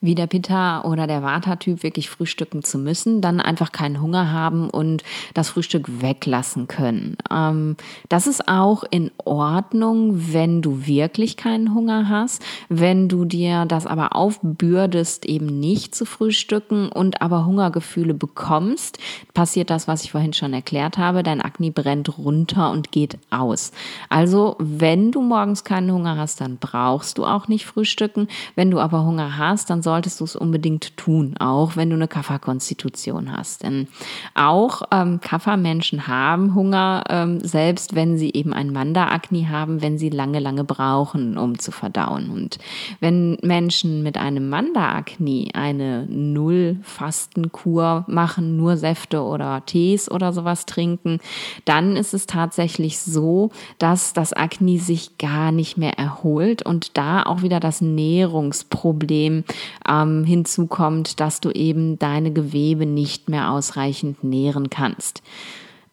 wie 0.00 0.14
der 0.14 0.26
Pitta 0.26 0.82
oder 0.82 1.06
der 1.06 1.22
Vata-Typ 1.22 1.82
wirklich 1.82 2.08
frühstücken 2.08 2.62
zu 2.62 2.78
müssen, 2.78 3.20
dann 3.20 3.40
einfach 3.40 3.72
keinen 3.72 4.00
Hunger 4.00 4.30
haben 4.30 4.70
und 4.70 5.02
das 5.34 5.48
Frühstück 5.48 6.02
weglassen 6.02 6.68
können. 6.68 7.16
Ähm, 7.30 7.76
das 8.08 8.26
ist 8.26 8.48
auch 8.48 8.84
in 8.90 9.10
Ordnung, 9.24 10.32
wenn 10.32 10.62
du 10.62 10.86
wirklich 10.86 11.36
keinen 11.36 11.74
Hunger 11.74 12.08
hast. 12.08 12.42
Wenn 12.68 13.08
du 13.08 13.24
dir 13.24 13.64
das 13.66 13.86
aber 13.86 14.14
aufbürdest, 14.14 15.26
eben 15.26 15.46
nicht 15.46 15.94
zu 15.94 16.04
frühstücken 16.04 16.90
und 16.90 17.20
aber 17.20 17.44
Hungergefühle 17.44 18.14
bekommst, 18.14 18.98
passiert 19.34 19.70
das, 19.70 19.88
was 19.88 20.04
ich 20.04 20.12
vorhin 20.12 20.32
schon 20.32 20.52
erklärt 20.52 20.98
habe. 20.98 21.22
Dein 21.22 21.40
Akne 21.40 21.70
brennt 21.70 22.18
runter 22.18 22.70
und 22.70 22.92
geht 22.92 23.18
aus. 23.30 23.72
Also, 24.08 24.56
wenn 24.58 25.10
du 25.10 25.22
morgens 25.22 25.64
keinen 25.64 25.92
Hunger 25.92 26.16
hast, 26.16 26.40
dann 26.40 26.58
brauchst 26.58 27.18
du 27.18 27.24
auch 27.24 27.48
nicht 27.48 27.66
frühstücken. 27.66 28.28
Wenn 28.54 28.70
du 28.70 28.78
aber 28.78 29.04
Hunger 29.04 29.38
hast, 29.38 29.70
dann 29.70 29.82
solltest 29.88 30.20
du 30.20 30.24
es 30.24 30.36
unbedingt 30.36 30.98
tun, 30.98 31.34
auch 31.38 31.74
wenn 31.74 31.88
du 31.88 31.96
eine 31.96 32.08
Kafferkonstitution 32.08 33.34
hast. 33.34 33.62
Denn 33.62 33.88
auch 34.34 34.82
ähm, 34.92 35.22
Kaffermenschen 35.22 36.06
haben 36.06 36.54
Hunger, 36.54 37.04
ähm, 37.08 37.40
selbst 37.40 37.94
wenn 37.94 38.18
sie 38.18 38.34
eben 38.34 38.52
ein 38.52 38.70
Manda-Akne 38.70 39.48
haben, 39.48 39.80
wenn 39.80 39.96
sie 39.96 40.10
lange, 40.10 40.40
lange 40.40 40.64
brauchen, 40.64 41.38
um 41.38 41.58
zu 41.58 41.72
verdauen. 41.72 42.28
Und 42.28 42.58
wenn 43.00 43.38
Menschen 43.40 44.02
mit 44.02 44.18
einem 44.18 44.50
Manda-Akne 44.50 45.48
eine 45.54 46.04
Null-Fastenkur 46.06 48.04
machen, 48.08 48.58
nur 48.58 48.76
Säfte 48.76 49.22
oder 49.22 49.64
Tees 49.64 50.10
oder 50.10 50.34
sowas 50.34 50.66
trinken, 50.66 51.18
dann 51.64 51.96
ist 51.96 52.12
es 52.12 52.26
tatsächlich 52.26 52.98
so, 52.98 53.52
dass 53.78 54.12
das 54.12 54.34
Akne 54.34 54.78
sich 54.78 55.16
gar 55.16 55.50
nicht 55.50 55.78
mehr 55.78 55.98
erholt 55.98 56.60
und 56.60 56.98
da 56.98 57.22
auch 57.22 57.40
wieder 57.40 57.58
das 57.58 57.80
Nährungsproblem 57.80 59.44
ähm, 59.88 60.24
hinzukommt, 60.24 61.20
dass 61.20 61.40
du 61.40 61.50
eben 61.50 61.98
deine 61.98 62.32
Gewebe 62.32 62.86
nicht 62.86 63.28
mehr 63.28 63.50
ausreichend 63.50 64.22
nähren 64.22 64.70
kannst. 64.70 65.22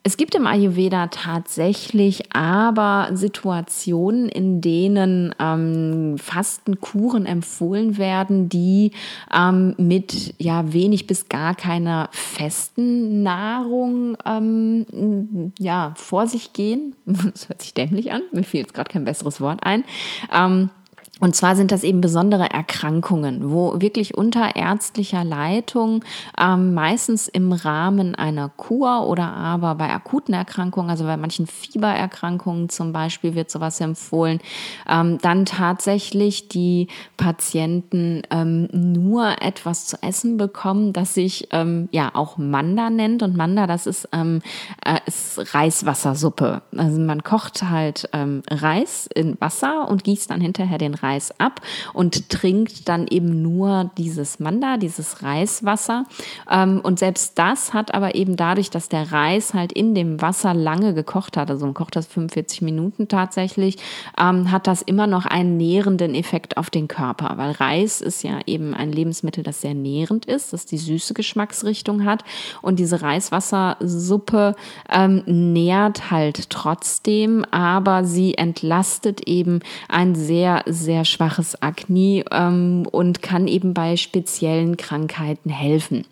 Es 0.08 0.18
gibt 0.18 0.36
im 0.36 0.46
Ayurveda 0.46 1.08
tatsächlich 1.08 2.32
aber 2.36 3.10
Situationen, 3.14 4.30
in 4.30 4.62
denen 4.62 5.34
ähm, 5.40 6.20
Fastenkuren 6.20 7.26
empfohlen 7.26 7.98
werden, 7.98 8.48
die 8.48 8.92
ähm, 9.36 9.74
mit 9.80 10.36
ja 10.38 10.72
wenig 10.72 11.08
bis 11.08 11.28
gar 11.28 11.56
keiner 11.56 12.10
festen 12.12 13.24
Nahrung 13.24 14.16
ähm, 14.28 15.54
ja 15.58 15.96
vor 15.98 16.28
sich 16.28 16.54
gehen. 16.54 16.96
Das 17.34 17.50
hört 17.50 17.64
sich 17.64 17.74
dämlich 17.74 18.12
an. 18.12 18.22
Mir 18.32 18.44
fiel 18.44 18.60
jetzt 18.60 18.76
gerade 18.76 18.92
kein 18.92 19.06
besseres 19.06 19.42
Wort 19.42 19.64
ein. 19.64 19.84
Ähm, 20.32 20.70
und 21.22 21.34
zwar 21.34 21.56
sind 21.56 21.72
das 21.72 21.84
eben 21.84 22.02
besondere 22.02 22.50
Erkrankungen, 22.50 23.50
wo 23.50 23.80
wirklich 23.80 24.18
unter 24.18 24.58
ärztlicher 24.58 25.24
Leitung 25.24 26.04
ähm, 26.38 26.74
meistens 26.74 27.30
im 27.30 27.54
Rahmen 27.54 28.16
einer 28.16 28.50
Kur 28.50 29.08
oder 29.08 29.28
aber 29.34 29.76
bei 29.76 29.90
akuten 29.92 30.34
Erkrankungen, 30.34 30.90
also 30.90 31.06
bei 31.06 31.16
manchen 31.16 31.48
Fiebererkrankungen 31.48 32.68
zum 32.68 32.92
Beispiel 32.92 33.34
wird 33.34 33.50
sowas 33.50 33.80
empfohlen, 33.80 34.42
ähm, 34.90 35.18
dann 35.22 35.46
tatsächlich 35.46 36.50
die 36.50 36.90
Patienten 37.16 38.24
ähm, 38.30 38.68
nur 38.74 39.42
etwas 39.42 39.88
zu 39.88 40.04
essen 40.04 40.36
bekommen, 40.36 40.92
das 40.92 41.14
sich 41.14 41.48
ähm, 41.52 41.88
ja 41.92 42.12
auch 42.14 42.38
Manda 42.38 42.90
nennt. 42.90 43.24
Und 43.24 43.38
Manda, 43.38 43.68
das 43.68 43.88
ist, 43.88 44.10
ähm, 44.12 44.42
äh, 44.84 45.00
ist 45.06 45.54
Reiswassersuppe. 45.54 46.62
Also 46.76 47.00
man 47.00 47.24
kocht 47.24 47.64
halt 47.64 48.10
ähm, 48.12 48.44
Reis 48.52 49.08
in 49.16 49.40
Wasser 49.40 49.88
und 49.88 50.04
gießt 50.04 50.30
dann 50.30 50.42
hinterher 50.42 50.78
den 50.78 50.94
Reis 50.94 51.05
Reis 51.06 51.40
ab 51.40 51.62
und 51.94 52.30
trinkt 52.30 52.90
dann 52.90 53.08
eben 53.08 53.42
nur 53.42 53.92
dieses 53.98 54.40
Manda, 54.40 54.78
dieses 54.78 55.22
Reiswasser. 55.22 56.06
Ähm, 56.50 56.82
und 56.82 57.00
selbst 57.00 57.38
das 57.38 57.74
hat 57.74 57.94
aber 57.94 58.16
eben 58.16 58.36
dadurch, 58.36 58.70
dass 58.70 58.90
der 58.90 59.12
Reis 59.12 59.54
halt 59.54 59.72
in 59.72 59.94
dem 59.94 60.22
Wasser 60.22 60.54
lange 60.54 60.94
gekocht 60.94 61.38
hat, 61.38 61.50
also 61.50 61.66
man 61.66 61.74
kocht 61.74 61.96
das 61.96 62.08
45 62.08 62.62
Minuten 62.62 63.08
tatsächlich, 63.08 63.78
ähm, 64.20 64.52
hat 64.52 64.68
das 64.68 64.82
immer 64.82 65.08
noch 65.08 65.26
einen 65.26 65.58
nährenden 65.58 66.16
Effekt 66.16 66.58
auf 66.58 66.70
den 66.70 66.88
Körper, 66.88 67.38
weil 67.38 67.52
Reis 67.52 68.02
ist 68.02 68.24
ja 68.24 68.40
eben 68.46 68.74
ein 68.74 68.92
Lebensmittel, 68.92 69.44
das 69.44 69.62
sehr 69.62 69.74
nährend 69.74 70.26
ist, 70.26 70.54
das 70.54 70.66
die 70.66 70.78
süße 70.78 71.14
Geschmacksrichtung 71.14 72.06
hat. 72.06 72.24
Und 72.62 72.80
diese 72.80 73.02
Reiswassersuppe 73.02 74.56
ähm, 74.90 75.24
nährt 75.26 76.12
halt 76.12 76.50
trotzdem, 76.50 77.46
aber 77.52 78.04
sie 78.06 78.38
entlastet 78.38 79.28
eben 79.28 79.60
ein 79.90 80.16
sehr, 80.16 80.64
sehr 80.66 80.95
sehr 80.96 81.04
schwaches 81.04 81.62
Akne 81.62 82.24
ähm, 82.32 82.88
und 82.90 83.22
kann 83.22 83.50
eben 83.50 83.74
bei 83.74 83.98
speziellen 83.98 84.78
Krankheiten 84.78 85.50
helfen. 85.50 86.06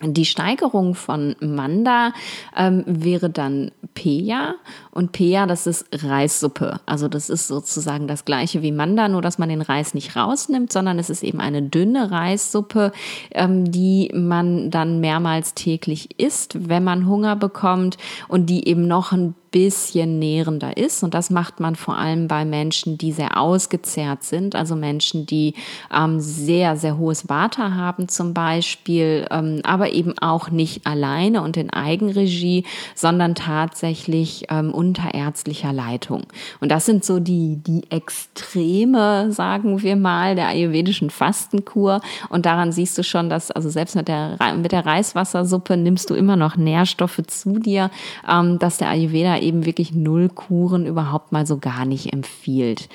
Die 0.00 0.24
Steigerung 0.24 0.94
von 0.94 1.34
Manda 1.40 2.12
ähm, 2.56 2.84
wäre 2.86 3.30
dann 3.30 3.72
Peya 3.94 4.54
und 4.92 5.12
Peya, 5.12 5.46
das 5.46 5.66
ist 5.66 5.86
Reissuppe. 5.90 6.80
Also 6.84 7.08
das 7.08 7.30
ist 7.30 7.48
sozusagen 7.48 8.06
das 8.06 8.26
gleiche 8.26 8.60
wie 8.60 8.72
Manda, 8.72 9.08
nur 9.08 9.22
dass 9.22 9.38
man 9.38 9.48
den 9.48 9.62
Reis 9.62 9.94
nicht 9.94 10.16
rausnimmt, 10.16 10.70
sondern 10.70 10.98
es 10.98 11.08
ist 11.08 11.22
eben 11.22 11.40
eine 11.40 11.62
dünne 11.62 12.10
Reissuppe, 12.10 12.92
ähm, 13.30 13.70
die 13.72 14.10
man 14.14 14.70
dann 14.70 15.00
mehrmals 15.00 15.54
täglich 15.54 16.20
isst, 16.20 16.68
wenn 16.68 16.84
man 16.84 17.06
Hunger 17.06 17.36
bekommt 17.36 17.96
und 18.28 18.46
die 18.46 18.68
eben 18.68 18.86
noch 18.86 19.12
ein 19.12 19.34
bisschen 19.52 20.18
nährender 20.18 20.76
ist. 20.76 21.04
Und 21.04 21.14
das 21.14 21.30
macht 21.30 21.60
man 21.60 21.76
vor 21.76 21.96
allem 21.96 22.26
bei 22.26 22.44
Menschen, 22.44 22.98
die 22.98 23.12
sehr 23.12 23.38
ausgezehrt 23.38 24.24
sind, 24.24 24.56
also 24.56 24.74
Menschen, 24.74 25.26
die 25.26 25.54
ähm, 25.94 26.18
sehr, 26.18 26.76
sehr 26.76 26.98
hohes 26.98 27.28
Vata 27.28 27.74
haben 27.74 28.08
zum 28.08 28.34
Beispiel, 28.34 29.26
ähm, 29.30 29.60
aber 29.62 29.92
eben 29.92 30.18
auch 30.18 30.50
nicht 30.50 30.86
alleine 30.86 31.42
und 31.42 31.56
in 31.56 31.70
Eigenregie, 31.70 32.64
sondern 32.96 33.34
tatsächlich 33.34 34.46
ähm, 34.48 34.72
unter 34.82 35.14
ärztlicher 35.14 35.72
Leitung. 35.72 36.24
Und 36.60 36.72
das 36.72 36.86
sind 36.86 37.04
so 37.04 37.20
die, 37.20 37.56
die 37.64 37.88
Extreme, 37.88 39.30
sagen 39.30 39.80
wir 39.80 39.94
mal, 39.94 40.34
der 40.34 40.48
ayurvedischen 40.48 41.08
Fastenkur. 41.08 42.00
Und 42.30 42.46
daran 42.46 42.72
siehst 42.72 42.98
du 42.98 43.04
schon, 43.04 43.30
dass 43.30 43.52
also 43.52 43.70
selbst 43.70 43.94
mit 43.94 44.08
der, 44.08 44.36
mit 44.56 44.72
der 44.72 44.84
Reiswassersuppe 44.84 45.76
nimmst 45.76 46.10
du 46.10 46.14
immer 46.14 46.34
noch 46.34 46.56
Nährstoffe 46.56 47.20
zu 47.28 47.60
dir, 47.60 47.90
ähm, 48.28 48.58
dass 48.58 48.78
der 48.78 48.88
Ayurveda 48.88 49.38
eben 49.38 49.64
wirklich 49.64 49.92
null 49.92 50.28
Kuren 50.28 50.84
überhaupt 50.84 51.30
mal 51.30 51.46
so 51.46 51.58
gar 51.58 51.84
nicht 51.84 52.12
empfiehlt. 52.12 52.88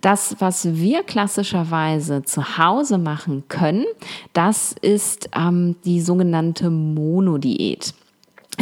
Das, 0.00 0.36
was 0.38 0.76
wir 0.76 1.02
klassischerweise 1.02 2.22
zu 2.22 2.56
Hause 2.56 2.98
machen 2.98 3.44
können, 3.48 3.84
das 4.32 4.76
ist 4.80 5.28
ähm, 5.36 5.74
die 5.84 6.00
sogenannte 6.00 6.70
Monodiät. 6.70 7.94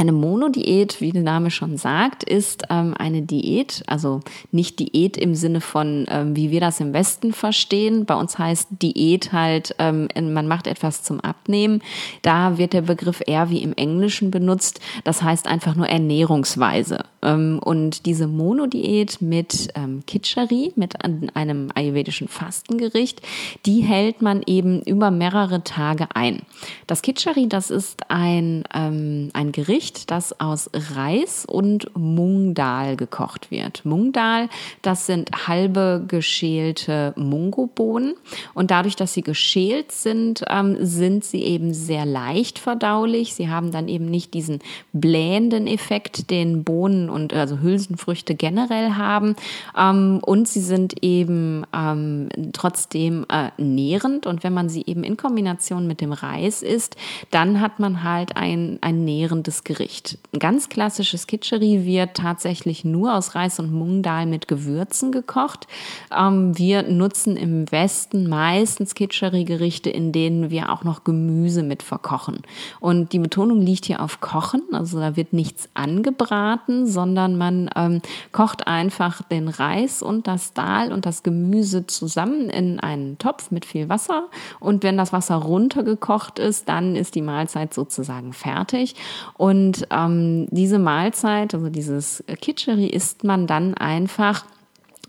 Eine 0.00 0.12
Monodiät, 0.12 1.02
wie 1.02 1.12
der 1.12 1.22
Name 1.22 1.50
schon 1.50 1.76
sagt, 1.76 2.24
ist 2.24 2.62
ähm, 2.70 2.94
eine 2.96 3.20
Diät, 3.20 3.82
also 3.86 4.22
nicht 4.50 4.78
Diät 4.78 5.18
im 5.18 5.34
Sinne 5.34 5.60
von, 5.60 6.06
ähm, 6.08 6.34
wie 6.34 6.50
wir 6.50 6.58
das 6.58 6.80
im 6.80 6.94
Westen 6.94 7.34
verstehen. 7.34 8.06
Bei 8.06 8.14
uns 8.14 8.38
heißt 8.38 8.68
Diät 8.80 9.34
halt, 9.34 9.74
ähm, 9.78 10.08
man 10.32 10.48
macht 10.48 10.66
etwas 10.66 11.02
zum 11.02 11.20
Abnehmen. 11.20 11.82
Da 12.22 12.56
wird 12.56 12.72
der 12.72 12.80
Begriff 12.80 13.20
eher 13.26 13.50
wie 13.50 13.62
im 13.62 13.74
Englischen 13.74 14.30
benutzt. 14.30 14.80
Das 15.04 15.22
heißt 15.22 15.46
einfach 15.46 15.74
nur 15.74 15.86
Ernährungsweise. 15.86 17.04
Ähm, 17.20 17.60
und 17.62 18.06
diese 18.06 18.26
Monodiät 18.26 19.20
mit 19.20 19.68
ähm, 19.74 20.02
Kitscheri, 20.06 20.72
mit 20.76 20.94
einem 21.04 21.68
ayurvedischen 21.74 22.28
Fastengericht, 22.28 23.20
die 23.66 23.82
hält 23.82 24.22
man 24.22 24.42
eben 24.46 24.80
über 24.80 25.10
mehrere 25.10 25.62
Tage 25.62 26.08
ein. 26.14 26.40
Das 26.86 27.02
Kitscheri, 27.02 27.50
das 27.50 27.70
ist 27.70 28.10
ein, 28.10 28.64
ähm, 28.74 29.28
ein 29.34 29.52
Gericht, 29.52 29.89
Gericht, 29.90 30.10
das 30.10 30.38
aus 30.40 30.70
Reis 30.94 31.44
und 31.44 31.90
Mungdal 31.96 32.96
gekocht 32.96 33.50
wird. 33.50 33.84
Mungdal, 33.84 34.48
das 34.82 35.06
sind 35.06 35.48
halbe 35.48 36.04
geschälte 36.06 37.12
Mungobohnen 37.16 38.14
und 38.54 38.70
dadurch, 38.70 38.96
dass 38.96 39.14
sie 39.14 39.22
geschält 39.22 39.92
sind, 39.92 40.44
ähm, 40.48 40.76
sind 40.80 41.24
sie 41.24 41.42
eben 41.42 41.74
sehr 41.74 42.06
leicht 42.06 42.58
verdaulich. 42.58 43.34
Sie 43.34 43.48
haben 43.48 43.72
dann 43.72 43.88
eben 43.88 44.06
nicht 44.06 44.34
diesen 44.34 44.60
blähenden 44.92 45.66
Effekt, 45.66 46.30
den 46.30 46.64
Bohnen 46.64 47.10
und 47.10 47.32
also 47.32 47.58
Hülsenfrüchte 47.58 48.34
generell 48.34 48.92
haben 48.92 49.34
ähm, 49.76 50.20
und 50.22 50.48
sie 50.48 50.60
sind 50.60 51.02
eben 51.02 51.64
ähm, 51.74 52.28
trotzdem 52.52 53.26
äh, 53.28 53.50
nährend 53.60 54.26
und 54.26 54.44
wenn 54.44 54.54
man 54.54 54.68
sie 54.68 54.84
eben 54.86 55.04
in 55.04 55.16
Kombination 55.16 55.86
mit 55.86 56.00
dem 56.00 56.12
Reis 56.12 56.62
isst, 56.62 56.96
dann 57.30 57.60
hat 57.60 57.78
man 57.80 58.02
halt 58.02 58.36
ein, 58.36 58.78
ein 58.80 59.04
nährendes 59.04 59.64
Gericht. 59.70 60.18
Ein 60.32 60.40
ganz 60.40 60.68
klassisches 60.68 61.28
Kitscheri 61.28 61.84
wird 61.84 62.16
tatsächlich 62.16 62.84
nur 62.84 63.14
aus 63.14 63.36
Reis 63.36 63.60
und 63.60 63.72
Mungdal 63.72 64.26
mit 64.26 64.48
Gewürzen 64.48 65.12
gekocht. 65.12 65.68
Ähm, 66.12 66.58
wir 66.58 66.82
nutzen 66.82 67.36
im 67.36 67.70
Westen 67.70 68.28
meistens 68.28 68.96
Kitscheri-Gerichte, 68.96 69.88
in 69.88 70.10
denen 70.10 70.50
wir 70.50 70.72
auch 70.72 70.82
noch 70.82 71.04
Gemüse 71.04 71.62
mit 71.62 71.84
verkochen. 71.84 72.38
Und 72.80 73.12
die 73.12 73.20
Betonung 73.20 73.60
liegt 73.60 73.84
hier 73.84 74.02
auf 74.02 74.20
Kochen, 74.20 74.62
also 74.72 74.98
da 74.98 75.14
wird 75.14 75.32
nichts 75.32 75.68
angebraten, 75.74 76.88
sondern 76.88 77.38
man 77.38 77.70
ähm, 77.76 78.02
kocht 78.32 78.66
einfach 78.66 79.22
den 79.22 79.46
Reis 79.46 80.02
und 80.02 80.26
das 80.26 80.52
Dahl 80.52 80.92
und 80.92 81.06
das 81.06 81.22
Gemüse 81.22 81.86
zusammen 81.86 82.50
in 82.50 82.80
einen 82.80 83.18
Topf 83.18 83.52
mit 83.52 83.64
viel 83.64 83.88
Wasser. 83.88 84.24
Und 84.58 84.82
wenn 84.82 84.96
das 84.96 85.12
Wasser 85.12 85.36
runtergekocht 85.36 86.40
ist, 86.40 86.68
dann 86.68 86.96
ist 86.96 87.14
die 87.14 87.22
Mahlzeit 87.22 87.72
sozusagen 87.72 88.32
fertig. 88.32 88.96
Und 89.36 89.59
ähm, 89.90 90.46
diese 90.50 90.78
Mahlzeit, 90.78 91.54
also 91.54 91.68
dieses 91.68 92.24
Kitscheri, 92.40 92.86
isst 92.86 93.24
man 93.24 93.46
dann 93.46 93.74
einfach 93.74 94.44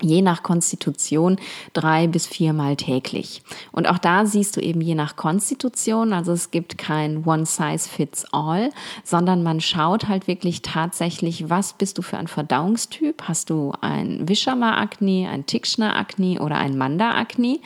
je 0.01 0.21
nach 0.21 0.43
Konstitution 0.43 1.37
drei 1.73 2.07
bis 2.07 2.27
viermal 2.27 2.75
täglich. 2.75 3.41
Und 3.71 3.87
auch 3.87 3.97
da 3.97 4.25
siehst 4.25 4.57
du 4.57 4.61
eben 4.61 4.81
je 4.81 4.95
nach 4.95 5.15
Konstitution, 5.15 6.13
also 6.13 6.31
es 6.31 6.51
gibt 6.51 6.77
kein 6.77 7.25
One 7.25 7.45
Size 7.45 7.89
Fits 7.89 8.25
All, 8.31 8.71
sondern 9.03 9.43
man 9.43 9.61
schaut 9.61 10.07
halt 10.07 10.27
wirklich 10.27 10.61
tatsächlich, 10.61 11.49
was 11.49 11.73
bist 11.73 11.97
du 11.97 12.01
für 12.01 12.17
ein 12.17 12.27
Verdauungstyp? 12.27 13.23
Hast 13.23 13.49
du 13.49 13.73
ein 13.81 14.27
Wischama-Akne, 14.27 15.29
ein 15.29 15.45
Tikschner-Akne 15.45 16.41
oder 16.41 16.57
ein 16.57 16.77
Manda-Akne? 16.77 17.59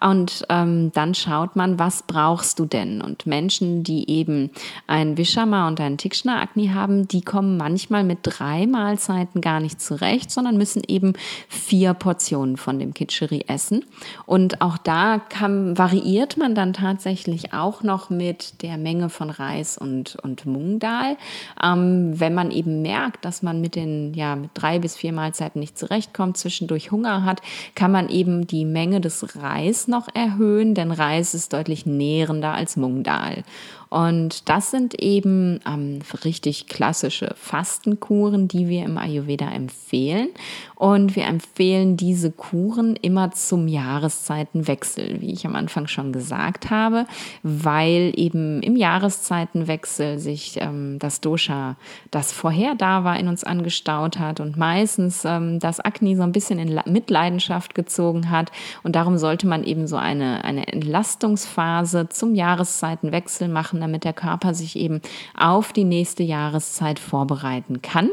Und 0.00 0.44
ähm, 0.48 0.92
dann 0.92 1.14
schaut 1.14 1.56
man, 1.56 1.78
was 1.78 2.02
brauchst 2.02 2.58
du 2.58 2.66
denn? 2.66 3.00
Und 3.00 3.26
Menschen, 3.26 3.82
die 3.82 4.08
eben 4.10 4.50
ein 4.86 5.16
Wischama 5.16 5.68
und 5.68 5.80
ein 5.80 5.98
Tikschner-Akne 5.98 6.74
haben, 6.74 7.08
die 7.08 7.22
kommen 7.22 7.56
manchmal 7.56 8.04
mit 8.04 8.18
drei 8.22 8.66
Mahlzeiten 8.66 9.40
gar 9.40 9.60
nicht 9.60 9.80
zurecht, 9.80 10.30
sondern 10.30 10.56
müssen 10.56 10.82
eben 10.86 11.14
vier 11.48 11.77
vier 11.78 11.94
Portionen 11.94 12.56
von 12.56 12.80
dem 12.80 12.92
Kitscheri 12.92 13.44
essen. 13.46 13.84
Und 14.26 14.60
auch 14.60 14.78
da 14.78 15.20
kann, 15.20 15.78
variiert 15.78 16.36
man 16.36 16.56
dann 16.56 16.72
tatsächlich 16.72 17.52
auch 17.52 17.84
noch 17.84 18.10
mit 18.10 18.62
der 18.62 18.78
Menge 18.78 19.10
von 19.10 19.30
Reis 19.30 19.78
und, 19.78 20.16
und 20.16 20.44
Mungdal. 20.44 21.16
Ähm, 21.62 22.18
wenn 22.18 22.34
man 22.34 22.50
eben 22.50 22.82
merkt, 22.82 23.24
dass 23.24 23.44
man 23.44 23.60
mit 23.60 23.76
den 23.76 24.12
ja, 24.14 24.34
mit 24.34 24.50
drei 24.54 24.80
bis 24.80 24.96
vier 24.96 25.12
Mahlzeiten 25.12 25.60
nicht 25.60 25.78
zurechtkommt, 25.78 26.36
zwischendurch 26.36 26.90
Hunger 26.90 27.24
hat, 27.24 27.42
kann 27.76 27.92
man 27.92 28.08
eben 28.08 28.48
die 28.48 28.64
Menge 28.64 29.00
des 29.00 29.36
Reis 29.36 29.86
noch 29.86 30.08
erhöhen, 30.12 30.74
denn 30.74 30.90
Reis 30.90 31.32
ist 31.32 31.52
deutlich 31.52 31.86
nährender 31.86 32.54
als 32.54 32.76
Mungdal. 32.76 33.44
Und 33.90 34.48
das 34.48 34.70
sind 34.70 35.00
eben 35.00 35.60
ähm, 35.66 36.00
richtig 36.24 36.66
klassische 36.66 37.34
Fastenkuren, 37.36 38.48
die 38.48 38.68
wir 38.68 38.84
im 38.84 38.98
Ayurveda 38.98 39.50
empfehlen. 39.50 40.28
Und 40.74 41.16
wir 41.16 41.24
empfehlen 41.24 41.96
diese 41.96 42.30
Kuren 42.30 42.94
immer 42.96 43.32
zum 43.32 43.66
Jahreszeitenwechsel, 43.66 45.20
wie 45.20 45.32
ich 45.32 45.46
am 45.46 45.56
Anfang 45.56 45.86
schon 45.86 46.12
gesagt 46.12 46.70
habe, 46.70 47.06
weil 47.42 48.12
eben 48.14 48.62
im 48.62 48.76
Jahreszeitenwechsel 48.76 50.18
sich 50.18 50.58
ähm, 50.60 50.98
das 50.98 51.20
Dosha, 51.20 51.76
das 52.10 52.32
vorher 52.32 52.74
da 52.74 53.04
war, 53.04 53.18
in 53.18 53.28
uns 53.28 53.42
angestaut 53.42 54.18
hat 54.18 54.40
und 54.40 54.56
meistens 54.56 55.24
ähm, 55.24 55.58
das 55.58 55.80
Akne 55.80 56.16
so 56.16 56.22
ein 56.22 56.32
bisschen 56.32 56.58
in 56.58 56.80
Mitleidenschaft 56.86 57.74
gezogen 57.74 58.30
hat. 58.30 58.52
Und 58.82 58.94
darum 58.94 59.18
sollte 59.18 59.46
man 59.46 59.64
eben 59.64 59.86
so 59.86 59.96
eine, 59.96 60.44
eine 60.44 60.68
Entlastungsphase 60.68 62.08
zum 62.08 62.34
Jahreszeitenwechsel 62.34 63.48
machen, 63.48 63.77
damit 63.80 64.04
der 64.04 64.12
Körper 64.12 64.54
sich 64.54 64.76
eben 64.76 65.00
auf 65.36 65.72
die 65.72 65.84
nächste 65.84 66.22
Jahreszeit 66.22 66.98
vorbereiten 66.98 67.82
kann. 67.82 68.10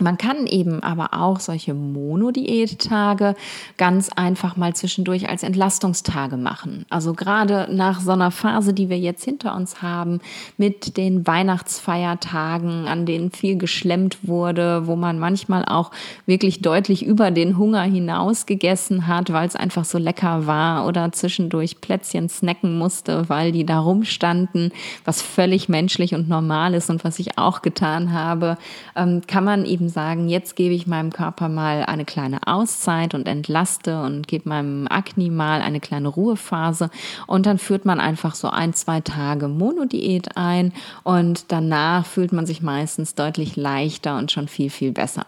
Man 0.00 0.18
kann 0.18 0.48
eben 0.48 0.82
aber 0.82 1.10
auch 1.12 1.38
solche 1.38 1.72
Monodiät-Tage 1.72 3.36
ganz 3.76 4.10
einfach 4.10 4.56
mal 4.56 4.74
zwischendurch 4.74 5.28
als 5.28 5.44
Entlastungstage 5.44 6.36
machen. 6.36 6.84
Also 6.90 7.14
gerade 7.14 7.68
nach 7.70 8.00
so 8.00 8.10
einer 8.10 8.32
Phase, 8.32 8.74
die 8.74 8.88
wir 8.88 8.98
jetzt 8.98 9.24
hinter 9.24 9.54
uns 9.54 9.82
haben, 9.82 10.20
mit 10.58 10.96
den 10.96 11.26
Weihnachtsfeiertagen, 11.26 12.88
an 12.88 13.06
denen 13.06 13.30
viel 13.30 13.56
geschlemmt 13.56 14.26
wurde, 14.26 14.88
wo 14.88 14.96
man 14.96 15.20
manchmal 15.20 15.64
auch 15.64 15.92
wirklich 16.26 16.60
deutlich 16.60 17.06
über 17.06 17.30
den 17.30 17.56
Hunger 17.56 17.82
hinaus 17.82 18.46
gegessen 18.46 19.06
hat, 19.06 19.32
weil 19.32 19.46
es 19.46 19.54
einfach 19.54 19.84
so 19.84 19.98
lecker 19.98 20.48
war 20.48 20.86
oder 20.88 21.12
zwischendurch 21.12 21.80
Plätzchen 21.80 22.28
snacken 22.28 22.76
musste, 22.78 23.28
weil 23.28 23.52
die 23.52 23.64
da 23.64 23.78
rumstanden, 23.78 24.72
was 25.04 25.22
völlig 25.22 25.68
menschlich 25.68 26.14
und 26.14 26.28
normal 26.28 26.74
ist 26.74 26.90
und 26.90 27.04
was 27.04 27.20
ich 27.20 27.38
auch 27.38 27.62
getan 27.62 28.12
habe, 28.12 28.58
ähm, 28.96 29.22
kann 29.26 29.44
man 29.44 29.64
eben 29.64 29.83
eben 29.84 29.90
sagen, 29.90 30.28
jetzt 30.28 30.56
gebe 30.56 30.74
ich 30.74 30.86
meinem 30.86 31.12
Körper 31.12 31.48
mal 31.48 31.84
eine 31.84 32.04
kleine 32.04 32.46
Auszeit 32.46 33.14
und 33.14 33.28
entlaste 33.28 34.02
und 34.02 34.26
gebe 34.26 34.48
meinem 34.48 34.86
Akne 34.88 35.30
mal 35.30 35.60
eine 35.60 35.80
kleine 35.80 36.08
Ruhephase 36.08 36.90
und 37.26 37.44
dann 37.46 37.58
führt 37.58 37.84
man 37.84 38.00
einfach 38.00 38.34
so 38.34 38.48
ein, 38.48 38.72
zwei 38.72 39.00
Tage 39.00 39.48
Monodiät 39.48 40.36
ein 40.36 40.72
und 41.02 41.52
danach 41.52 42.06
fühlt 42.06 42.32
man 42.32 42.46
sich 42.46 42.62
meistens 42.62 43.14
deutlich 43.14 43.56
leichter 43.56 44.16
und 44.16 44.32
schon 44.32 44.48
viel, 44.48 44.70
viel 44.70 44.92
besser. 44.92 45.26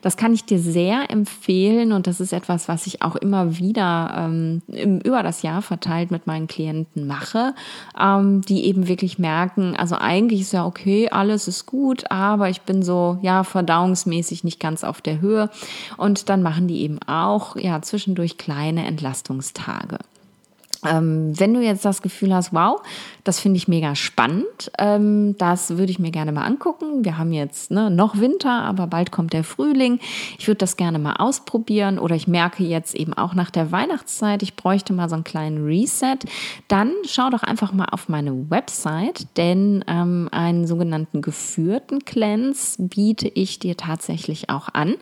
Das 0.00 0.16
kann 0.16 0.32
ich 0.32 0.44
dir 0.44 0.58
sehr 0.58 1.10
empfehlen 1.10 1.92
und 1.92 2.06
das 2.06 2.20
ist 2.20 2.32
etwas, 2.32 2.68
was 2.68 2.86
ich 2.86 3.02
auch 3.02 3.16
immer 3.16 3.58
wieder 3.58 4.14
ähm, 4.16 4.62
über 5.04 5.22
das 5.22 5.42
Jahr 5.42 5.60
verteilt 5.60 6.10
mit 6.10 6.26
meinen 6.26 6.46
Klienten 6.46 7.06
mache, 7.06 7.54
ähm, 8.00 8.40
die 8.42 8.64
eben 8.64 8.88
wirklich 8.88 9.18
merken, 9.18 9.76
also 9.76 9.96
eigentlich 9.96 10.42
ist 10.42 10.52
ja 10.52 10.64
okay, 10.64 11.10
alles 11.10 11.48
ist 11.48 11.66
gut, 11.66 12.10
aber 12.10 12.48
ich 12.48 12.62
bin 12.62 12.82
so, 12.82 13.18
ja, 13.20 13.44
verdauungsmäßig 13.88 14.44
nicht 14.44 14.60
ganz 14.60 14.84
auf 14.84 15.00
der 15.00 15.20
Höhe 15.20 15.50
und 15.96 16.28
dann 16.28 16.42
machen 16.42 16.68
die 16.68 16.82
eben 16.82 16.98
auch, 17.06 17.56
ja, 17.56 17.80
zwischendurch 17.82 18.36
kleine 18.36 18.86
Entlastungstage. 18.86 19.98
Ähm, 20.86 21.38
wenn 21.38 21.54
du 21.54 21.60
jetzt 21.60 21.84
das 21.84 22.02
Gefühl 22.02 22.34
hast, 22.34 22.52
wow, 22.52 22.80
das 23.24 23.40
finde 23.40 23.56
ich 23.58 23.68
mega 23.68 23.94
spannend. 23.94 24.70
Ähm, 24.78 25.36
das 25.38 25.76
würde 25.76 25.90
ich 25.90 25.98
mir 25.98 26.10
gerne 26.10 26.32
mal 26.32 26.44
angucken. 26.44 27.04
Wir 27.04 27.18
haben 27.18 27.32
jetzt 27.32 27.70
ne, 27.70 27.90
noch 27.90 28.18
Winter, 28.18 28.62
aber 28.62 28.86
bald 28.86 29.10
kommt 29.10 29.32
der 29.32 29.44
Frühling. 29.44 30.00
Ich 30.38 30.46
würde 30.46 30.58
das 30.58 30.76
gerne 30.76 30.98
mal 30.98 31.14
ausprobieren 31.14 31.98
oder 31.98 32.14
ich 32.14 32.28
merke 32.28 32.64
jetzt 32.64 32.94
eben 32.94 33.12
auch 33.12 33.34
nach 33.34 33.50
der 33.50 33.72
Weihnachtszeit, 33.72 34.42
ich 34.42 34.56
bräuchte 34.56 34.92
mal 34.92 35.08
so 35.08 35.14
einen 35.14 35.24
kleinen 35.24 35.64
Reset. 35.66 36.16
Dann 36.68 36.92
schau 37.06 37.30
doch 37.30 37.42
einfach 37.42 37.72
mal 37.72 37.88
auf 37.90 38.08
meine 38.08 38.50
Website, 38.50 39.26
denn 39.36 39.84
ähm, 39.88 40.28
einen 40.32 40.66
sogenannten 40.66 41.20
geführten 41.20 42.04
Cleanse 42.04 42.82
biete 42.82 43.28
ich 43.28 43.58
dir 43.58 43.76
tatsächlich 43.76 44.48
auch 44.48 44.68
an. 44.72 44.94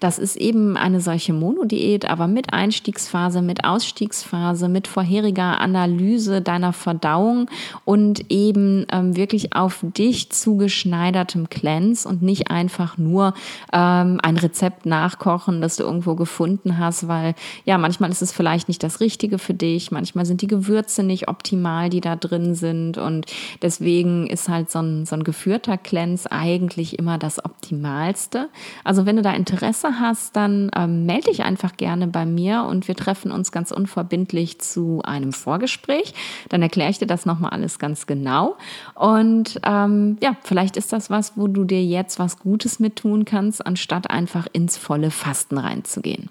Das 0.00 0.18
ist 0.18 0.36
eben 0.36 0.76
eine 0.76 1.00
solche 1.00 1.32
Monodiät, 1.32 2.04
aber 2.04 2.26
mit 2.26 2.52
Einstiegsphase, 2.52 3.42
mit 3.42 3.64
Ausstiegsphase, 3.64 4.68
mit 4.68 4.88
vorheriger 5.20 5.60
Analyse 5.60 6.40
deiner 6.40 6.72
Verdauung 6.72 7.50
und 7.84 8.30
eben 8.30 8.86
ähm, 8.90 9.16
wirklich 9.16 9.54
auf 9.54 9.80
dich 9.82 10.30
zugeschneidertem 10.30 11.50
Cleanse 11.50 12.08
und 12.08 12.22
nicht 12.22 12.50
einfach 12.50 12.96
nur 12.96 13.34
ähm, 13.72 14.18
ein 14.22 14.38
Rezept 14.38 14.86
nachkochen, 14.86 15.60
das 15.60 15.76
du 15.76 15.82
irgendwo 15.82 16.14
gefunden 16.14 16.78
hast, 16.78 17.06
weil 17.06 17.34
ja, 17.66 17.76
manchmal 17.76 18.10
ist 18.10 18.22
es 18.22 18.32
vielleicht 18.32 18.68
nicht 18.68 18.82
das 18.82 19.00
Richtige 19.00 19.38
für 19.38 19.52
dich, 19.52 19.90
manchmal 19.90 20.24
sind 20.24 20.40
die 20.40 20.46
Gewürze 20.46 21.02
nicht 21.02 21.28
optimal, 21.28 21.90
die 21.90 22.00
da 22.00 22.16
drin 22.16 22.54
sind 22.54 22.96
und 22.96 23.26
deswegen 23.60 24.26
ist 24.26 24.48
halt 24.48 24.70
so 24.70 24.78
ein, 24.78 25.04
so 25.04 25.16
ein 25.16 25.24
geführter 25.24 25.76
Cleanse 25.76 26.32
eigentlich 26.32 26.98
immer 26.98 27.18
das 27.18 27.44
Optimalste. 27.70 28.48
Also 28.82 29.06
wenn 29.06 29.16
du 29.16 29.22
da 29.22 29.32
Interesse 29.32 30.00
hast, 30.00 30.34
dann 30.34 30.70
ähm, 30.76 31.06
melde 31.06 31.30
dich 31.30 31.42
einfach 31.42 31.76
gerne 31.76 32.08
bei 32.08 32.26
mir 32.26 32.64
und 32.68 32.88
wir 32.88 32.96
treffen 32.96 33.30
uns 33.30 33.52
ganz 33.52 33.70
unverbindlich 33.70 34.60
zu 34.60 35.00
einem 35.04 35.32
Vorgespräch. 35.32 36.14
Dann 36.48 36.62
erkläre 36.62 36.90
ich 36.90 36.98
dir 36.98 37.06
das 37.06 37.26
nochmal 37.26 37.50
alles 37.50 37.78
ganz 37.78 38.06
genau. 38.06 38.56
Und 38.94 39.60
ähm, 39.64 40.18
ja, 40.20 40.36
vielleicht 40.42 40.76
ist 40.76 40.92
das 40.92 41.10
was, 41.10 41.36
wo 41.36 41.46
du 41.46 41.64
dir 41.64 41.84
jetzt 41.84 42.18
was 42.18 42.38
Gutes 42.38 42.80
mit 42.80 42.96
tun 42.96 43.24
kannst, 43.24 43.64
anstatt 43.64 44.10
einfach 44.10 44.48
ins 44.52 44.76
volle 44.76 45.10
Fasten 45.10 45.58
reinzugehen. 45.58 46.28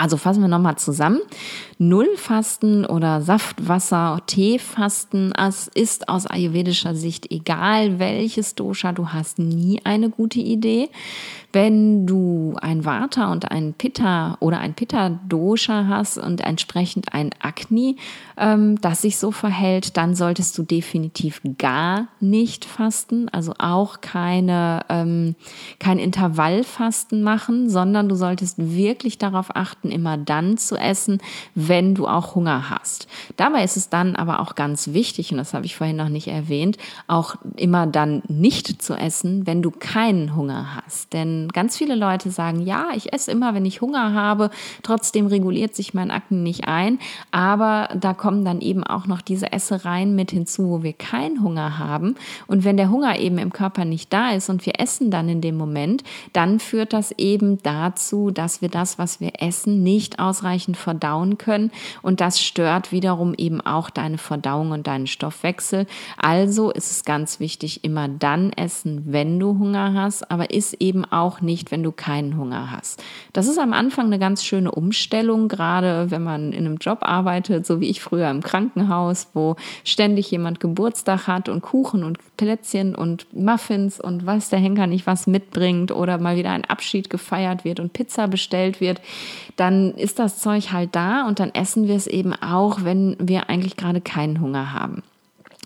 Also 0.00 0.16
fassen 0.16 0.40
wir 0.40 0.48
nochmal 0.48 0.76
zusammen. 0.76 1.20
Nullfasten 1.78 2.86
oder 2.86 3.20
Saftwasser, 3.20 4.22
Teefasten, 4.26 5.32
es 5.32 5.68
ist 5.68 6.08
aus 6.08 6.26
ayurvedischer 6.26 6.94
Sicht 6.94 7.30
egal, 7.30 7.98
welches 7.98 8.54
Dosha 8.54 8.92
du 8.92 9.08
hast, 9.08 9.38
nie 9.38 9.80
eine 9.84 10.08
gute 10.08 10.40
Idee. 10.40 10.88
Wenn 11.52 12.06
du 12.06 12.54
ein 12.62 12.84
Vata 12.84 13.32
und 13.32 13.50
ein 13.50 13.74
Pitta 13.74 14.36
oder 14.40 14.60
ein 14.60 14.74
Pitta-Dosha 14.74 15.86
hast 15.88 16.16
und 16.16 16.42
entsprechend 16.42 17.12
ein 17.12 17.30
Agni, 17.40 17.96
ähm, 18.36 18.80
das 18.80 19.02
sich 19.02 19.18
so 19.18 19.32
verhält, 19.32 19.96
dann 19.96 20.14
solltest 20.14 20.56
du 20.56 20.62
definitiv 20.62 21.40
gar 21.58 22.06
nicht 22.20 22.64
fasten, 22.64 23.28
also 23.30 23.54
auch 23.58 24.00
keine, 24.00 24.82
ähm, 24.88 25.34
kein 25.80 25.98
Intervallfasten 25.98 27.22
machen, 27.22 27.68
sondern 27.68 28.08
du 28.08 28.14
solltest 28.14 28.56
wirklich 28.58 29.18
darauf 29.18 29.56
achten, 29.56 29.89
raten, 29.90 30.00
immer 30.00 30.16
dann 30.16 30.56
zu 30.56 30.76
essen, 30.76 31.18
wenn 31.54 31.94
du 31.94 32.06
auch 32.06 32.34
Hunger 32.34 32.70
hast. 32.70 33.08
Dabei 33.36 33.64
ist 33.64 33.76
es 33.76 33.88
dann 33.88 34.16
aber 34.16 34.40
auch 34.40 34.54
ganz 34.54 34.92
wichtig, 34.92 35.32
und 35.32 35.38
das 35.38 35.54
habe 35.54 35.66
ich 35.66 35.76
vorhin 35.76 35.96
noch 35.96 36.08
nicht 36.08 36.28
erwähnt, 36.28 36.78
auch 37.06 37.36
immer 37.56 37.86
dann 37.86 38.22
nicht 38.28 38.82
zu 38.82 38.94
essen, 38.94 39.46
wenn 39.46 39.62
du 39.62 39.70
keinen 39.70 40.34
Hunger 40.36 40.76
hast. 40.76 41.12
Denn 41.12 41.48
ganz 41.48 41.76
viele 41.76 41.94
Leute 41.94 42.30
sagen, 42.30 42.60
ja, 42.60 42.88
ich 42.94 43.12
esse 43.12 43.30
immer, 43.30 43.54
wenn 43.54 43.66
ich 43.66 43.80
Hunger 43.80 44.14
habe, 44.14 44.50
trotzdem 44.82 45.26
reguliert 45.26 45.74
sich 45.74 45.94
mein 45.94 46.10
Akne 46.10 46.38
nicht 46.38 46.66
ein, 46.66 46.98
aber 47.30 47.88
da 47.98 48.14
kommen 48.14 48.44
dann 48.44 48.60
eben 48.60 48.84
auch 48.84 49.06
noch 49.06 49.20
diese 49.20 49.52
Essereien 49.52 50.14
mit 50.14 50.30
hinzu, 50.30 50.68
wo 50.68 50.82
wir 50.82 50.92
keinen 50.92 51.42
Hunger 51.42 51.78
haben. 51.78 52.14
Und 52.46 52.64
wenn 52.64 52.76
der 52.76 52.90
Hunger 52.90 53.18
eben 53.18 53.38
im 53.38 53.52
Körper 53.52 53.84
nicht 53.84 54.12
da 54.12 54.30
ist 54.30 54.48
und 54.48 54.64
wir 54.66 54.74
essen 54.78 55.10
dann 55.10 55.28
in 55.28 55.40
dem 55.40 55.56
Moment, 55.56 56.02
dann 56.32 56.60
führt 56.60 56.92
das 56.92 57.12
eben 57.12 57.62
dazu, 57.62 58.30
dass 58.30 58.62
wir 58.62 58.68
das, 58.68 58.98
was 58.98 59.20
wir 59.20 59.32
essen, 59.40 59.79
nicht 59.82 60.18
ausreichend 60.18 60.76
verdauen 60.76 61.38
können. 61.38 61.70
Und 62.02 62.20
das 62.20 62.40
stört 62.40 62.92
wiederum 62.92 63.34
eben 63.36 63.60
auch 63.60 63.90
deine 63.90 64.18
Verdauung 64.18 64.70
und 64.70 64.86
deinen 64.86 65.06
Stoffwechsel. 65.06 65.86
Also 66.16 66.70
ist 66.70 66.90
es 66.90 67.04
ganz 67.04 67.40
wichtig, 67.40 67.84
immer 67.84 68.08
dann 68.08 68.52
essen, 68.52 69.02
wenn 69.06 69.38
du 69.38 69.58
Hunger 69.58 69.94
hast, 69.94 70.30
aber 70.30 70.50
ist 70.50 70.74
eben 70.74 71.04
auch 71.04 71.40
nicht, 71.40 71.70
wenn 71.70 71.82
du 71.82 71.92
keinen 71.92 72.36
Hunger 72.36 72.70
hast. 72.70 73.02
Das 73.32 73.46
ist 73.46 73.58
am 73.58 73.72
Anfang 73.72 74.06
eine 74.06 74.18
ganz 74.18 74.44
schöne 74.44 74.70
Umstellung, 74.70 75.48
gerade 75.48 76.10
wenn 76.10 76.22
man 76.22 76.52
in 76.52 76.66
einem 76.66 76.76
Job 76.76 76.98
arbeitet, 77.02 77.66
so 77.66 77.80
wie 77.80 77.88
ich 77.88 78.00
früher 78.00 78.30
im 78.30 78.42
Krankenhaus, 78.42 79.28
wo 79.34 79.56
ständig 79.84 80.30
jemand 80.30 80.60
Geburtstag 80.60 81.26
hat 81.26 81.48
und 81.48 81.62
Kuchen 81.62 82.04
und 82.04 82.18
Plätzchen 82.36 82.94
und 82.94 83.26
Muffins 83.32 84.00
und 84.00 84.26
was 84.26 84.48
der 84.48 84.58
Henker 84.58 84.86
nicht 84.86 85.06
was 85.06 85.26
mitbringt 85.26 85.92
oder 85.92 86.18
mal 86.18 86.36
wieder 86.36 86.50
ein 86.50 86.64
Abschied 86.64 87.10
gefeiert 87.10 87.64
wird 87.64 87.80
und 87.80 87.92
Pizza 87.92 88.28
bestellt 88.28 88.80
wird, 88.80 89.00
dann 89.60 89.92
ist 89.92 90.18
das 90.18 90.38
Zeug 90.38 90.72
halt 90.72 90.96
da 90.96 91.28
und 91.28 91.38
dann 91.38 91.54
essen 91.54 91.86
wir 91.86 91.94
es 91.94 92.06
eben 92.06 92.32
auch, 92.32 92.82
wenn 92.82 93.14
wir 93.18 93.50
eigentlich 93.50 93.76
gerade 93.76 94.00
keinen 94.00 94.40
Hunger 94.40 94.72
haben. 94.72 95.02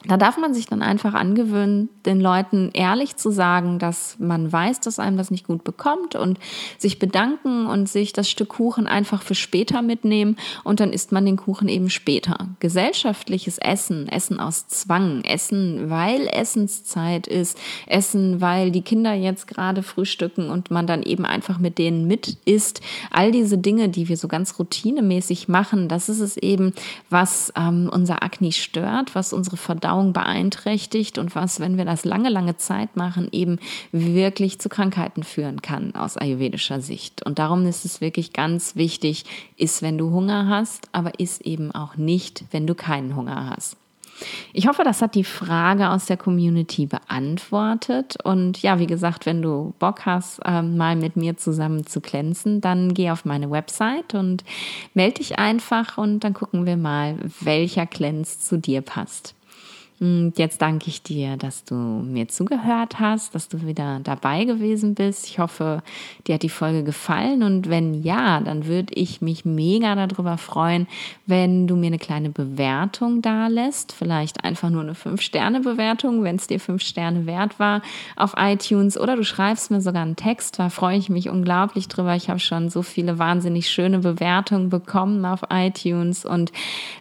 Da 0.06 0.18
darf 0.18 0.36
man 0.36 0.52
sich 0.52 0.66
dann 0.66 0.82
einfach 0.82 1.14
angewöhnen, 1.14 1.88
den 2.04 2.20
Leuten 2.20 2.70
ehrlich 2.74 3.16
zu 3.16 3.30
sagen, 3.30 3.78
dass 3.78 4.18
man 4.18 4.52
weiß, 4.52 4.80
dass 4.80 4.98
einem 4.98 5.16
das 5.16 5.30
nicht 5.30 5.46
gut 5.46 5.64
bekommt 5.64 6.14
und 6.14 6.38
sich 6.76 6.98
bedanken 6.98 7.66
und 7.66 7.88
sich 7.88 8.12
das 8.12 8.28
Stück 8.28 8.50
Kuchen 8.50 8.86
einfach 8.86 9.22
für 9.22 9.34
später 9.34 9.80
mitnehmen 9.80 10.36
und 10.62 10.80
dann 10.80 10.92
isst 10.92 11.10
man 11.10 11.24
den 11.24 11.36
Kuchen 11.36 11.68
eben 11.68 11.88
später. 11.88 12.48
Gesellschaftliches 12.60 13.56
Essen, 13.58 14.08
Essen 14.08 14.40
aus 14.40 14.68
Zwang, 14.68 15.22
Essen, 15.24 15.88
weil 15.88 16.28
Essenszeit 16.28 17.26
ist, 17.26 17.58
Essen, 17.86 18.42
weil 18.42 18.70
die 18.70 18.82
Kinder 18.82 19.14
jetzt 19.14 19.46
gerade 19.46 19.82
frühstücken 19.82 20.50
und 20.50 20.70
man 20.70 20.86
dann 20.86 21.02
eben 21.02 21.24
einfach 21.24 21.58
mit 21.58 21.78
denen 21.78 22.06
mit 22.06 22.36
isst. 22.44 22.82
All 23.10 23.32
diese 23.32 23.56
Dinge, 23.56 23.88
die 23.88 24.08
wir 24.08 24.18
so 24.18 24.28
ganz 24.28 24.58
routinemäßig 24.58 25.48
machen, 25.48 25.88
das 25.88 26.10
ist 26.10 26.20
es 26.20 26.36
eben, 26.36 26.74
was 27.08 27.52
ähm, 27.56 27.88
unser 27.90 28.22
Akne 28.22 28.52
stört, 28.52 29.14
was 29.14 29.32
unsere 29.32 29.56
Verdauung 29.56 29.93
Verdauung 29.94 30.12
beeinträchtigt 30.12 31.18
und 31.18 31.36
was, 31.36 31.60
wenn 31.60 31.76
wir 31.76 31.84
das 31.84 32.04
lange, 32.04 32.28
lange 32.28 32.56
Zeit 32.56 32.96
machen, 32.96 33.28
eben 33.30 33.58
wirklich 33.92 34.58
zu 34.58 34.68
Krankheiten 34.68 35.22
führen 35.22 35.62
kann 35.62 35.94
aus 35.94 36.16
ayurvedischer 36.16 36.80
Sicht. 36.80 37.24
Und 37.24 37.38
darum 37.38 37.64
ist 37.64 37.84
es 37.84 38.00
wirklich 38.00 38.32
ganz 38.32 38.74
wichtig, 38.74 39.24
ist, 39.56 39.82
wenn 39.82 39.96
du 39.96 40.10
Hunger 40.10 40.48
hast, 40.48 40.88
aber 40.90 41.20
ist 41.20 41.42
eben 41.42 41.70
auch 41.70 41.96
nicht, 41.96 42.44
wenn 42.50 42.66
du 42.66 42.74
keinen 42.74 43.14
Hunger 43.14 43.50
hast. 43.54 43.76
Ich 44.52 44.66
hoffe, 44.66 44.82
das 44.84 45.00
hat 45.00 45.14
die 45.14 45.24
Frage 45.24 45.90
aus 45.90 46.06
der 46.06 46.16
Community 46.16 46.86
beantwortet. 46.86 48.16
Und 48.24 48.62
ja, 48.62 48.78
wie 48.78 48.86
gesagt, 48.86 49.26
wenn 49.26 49.42
du 49.42 49.74
Bock 49.78 50.06
hast, 50.06 50.40
ähm, 50.44 50.76
mal 50.76 50.96
mit 50.96 51.16
mir 51.16 51.36
zusammen 51.36 51.86
zu 51.86 52.00
glänzen, 52.00 52.60
dann 52.60 52.94
geh 52.94 53.10
auf 53.10 53.24
meine 53.24 53.50
Website 53.50 54.14
und 54.14 54.44
melde 54.94 55.14
dich 55.14 55.38
einfach 55.38 55.98
und 55.98 56.20
dann 56.20 56.34
gucken 56.34 56.66
wir 56.66 56.76
mal, 56.76 57.16
welcher 57.40 57.86
Glänz 57.86 58.40
zu 58.40 58.56
dir 58.56 58.82
passt. 58.82 59.34
Und 60.00 60.34
jetzt 60.36 60.60
danke 60.60 60.88
ich 60.88 61.02
dir, 61.02 61.36
dass 61.36 61.64
du 61.64 61.74
mir 61.74 62.26
zugehört 62.28 62.98
hast, 62.98 63.34
dass 63.34 63.48
du 63.48 63.64
wieder 63.64 64.00
dabei 64.02 64.44
gewesen 64.44 64.94
bist. 64.94 65.26
Ich 65.26 65.38
hoffe, 65.38 65.82
dir 66.26 66.34
hat 66.34 66.42
die 66.42 66.48
Folge 66.48 66.82
gefallen 66.82 67.42
und 67.42 67.70
wenn 67.70 68.02
ja, 68.02 68.40
dann 68.40 68.66
würde 68.66 68.92
ich 68.94 69.22
mich 69.22 69.44
mega 69.44 69.94
darüber 69.94 70.36
freuen, 70.36 70.88
wenn 71.26 71.68
du 71.68 71.76
mir 71.76 71.86
eine 71.86 71.98
kleine 71.98 72.30
Bewertung 72.30 73.22
da 73.22 73.46
lässt. 73.46 73.92
Vielleicht 73.92 74.42
einfach 74.42 74.68
nur 74.68 74.82
eine 74.82 74.94
5-Sterne-Bewertung, 74.94 76.24
wenn 76.24 76.36
es 76.36 76.48
dir 76.48 76.58
5 76.58 76.82
Sterne 76.82 77.26
wert 77.26 77.60
war 77.60 77.80
auf 78.16 78.34
iTunes 78.36 78.98
oder 78.98 79.14
du 79.16 79.24
schreibst 79.24 79.70
mir 79.70 79.80
sogar 79.80 80.02
einen 80.02 80.16
Text. 80.16 80.58
Da 80.58 80.70
freue 80.70 80.98
ich 80.98 81.08
mich 81.08 81.28
unglaublich 81.28 81.86
drüber. 81.86 82.16
Ich 82.16 82.28
habe 82.28 82.40
schon 82.40 82.68
so 82.68 82.82
viele 82.82 83.20
wahnsinnig 83.20 83.70
schöne 83.70 84.00
Bewertungen 84.00 84.70
bekommen 84.70 85.24
auf 85.24 85.42
iTunes 85.50 86.24
und 86.24 86.50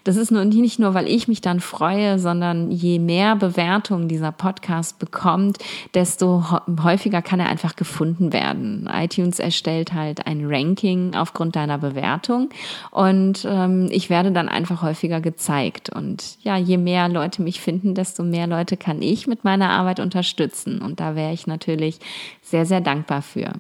das 0.03 0.15
ist 0.15 0.31
nur 0.31 0.45
nicht 0.45 0.77
nur, 0.77 0.93
weil 0.93 1.07
ich 1.07 1.27
mich 1.27 1.41
dann 1.41 1.59
freue, 1.59 2.19
sondern 2.19 2.71
je 2.83 2.99
mehr 2.99 3.35
Bewertungen 3.35 4.07
dieser 4.07 4.31
Podcast 4.31 4.99
bekommt, 4.99 5.57
desto 5.93 6.43
häufiger 6.83 7.21
kann 7.21 7.39
er 7.39 7.47
einfach 7.47 7.75
gefunden 7.75 8.33
werden. 8.33 8.89
iTunes 8.93 9.39
erstellt 9.39 9.93
halt 9.93 10.27
ein 10.27 10.45
Ranking 10.45 11.15
aufgrund 11.15 11.55
deiner 11.55 11.77
Bewertung 11.77 12.49
und 12.91 13.47
ähm, 13.49 13.87
ich 13.89 14.09
werde 14.09 14.31
dann 14.31 14.49
einfach 14.49 14.81
häufiger 14.81 15.21
gezeigt. 15.21 15.89
Und 15.89 16.37
ja, 16.43 16.57
je 16.57 16.77
mehr 16.77 17.07
Leute 17.07 17.41
mich 17.41 17.61
finden, 17.61 17.95
desto 17.95 18.23
mehr 18.23 18.47
Leute 18.47 18.75
kann 18.77 19.01
ich 19.01 19.25
mit 19.27 19.43
meiner 19.43 19.69
Arbeit 19.69 19.99
unterstützen. 19.99 20.81
Und 20.81 20.99
da 20.99 21.15
wäre 21.15 21.33
ich 21.33 21.47
natürlich 21.47 21.99
sehr, 22.41 22.65
sehr 22.65 22.81
dankbar 22.81 23.21
für. 23.21 23.53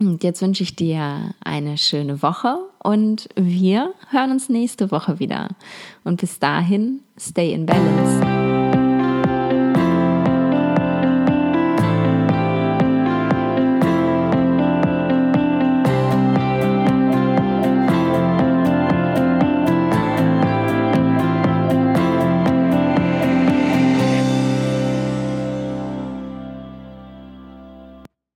Und 0.00 0.24
jetzt 0.24 0.40
wünsche 0.40 0.62
ich 0.62 0.74
dir 0.74 1.34
eine 1.44 1.76
schöne 1.76 2.22
Woche 2.22 2.56
und 2.82 3.28
wir 3.36 3.92
hören 4.10 4.30
uns 4.30 4.48
nächste 4.48 4.90
Woche 4.90 5.18
wieder. 5.18 5.48
Und 6.04 6.22
bis 6.22 6.38
dahin, 6.38 7.00
stay 7.18 7.52
in 7.52 7.66
balance. 7.66 8.39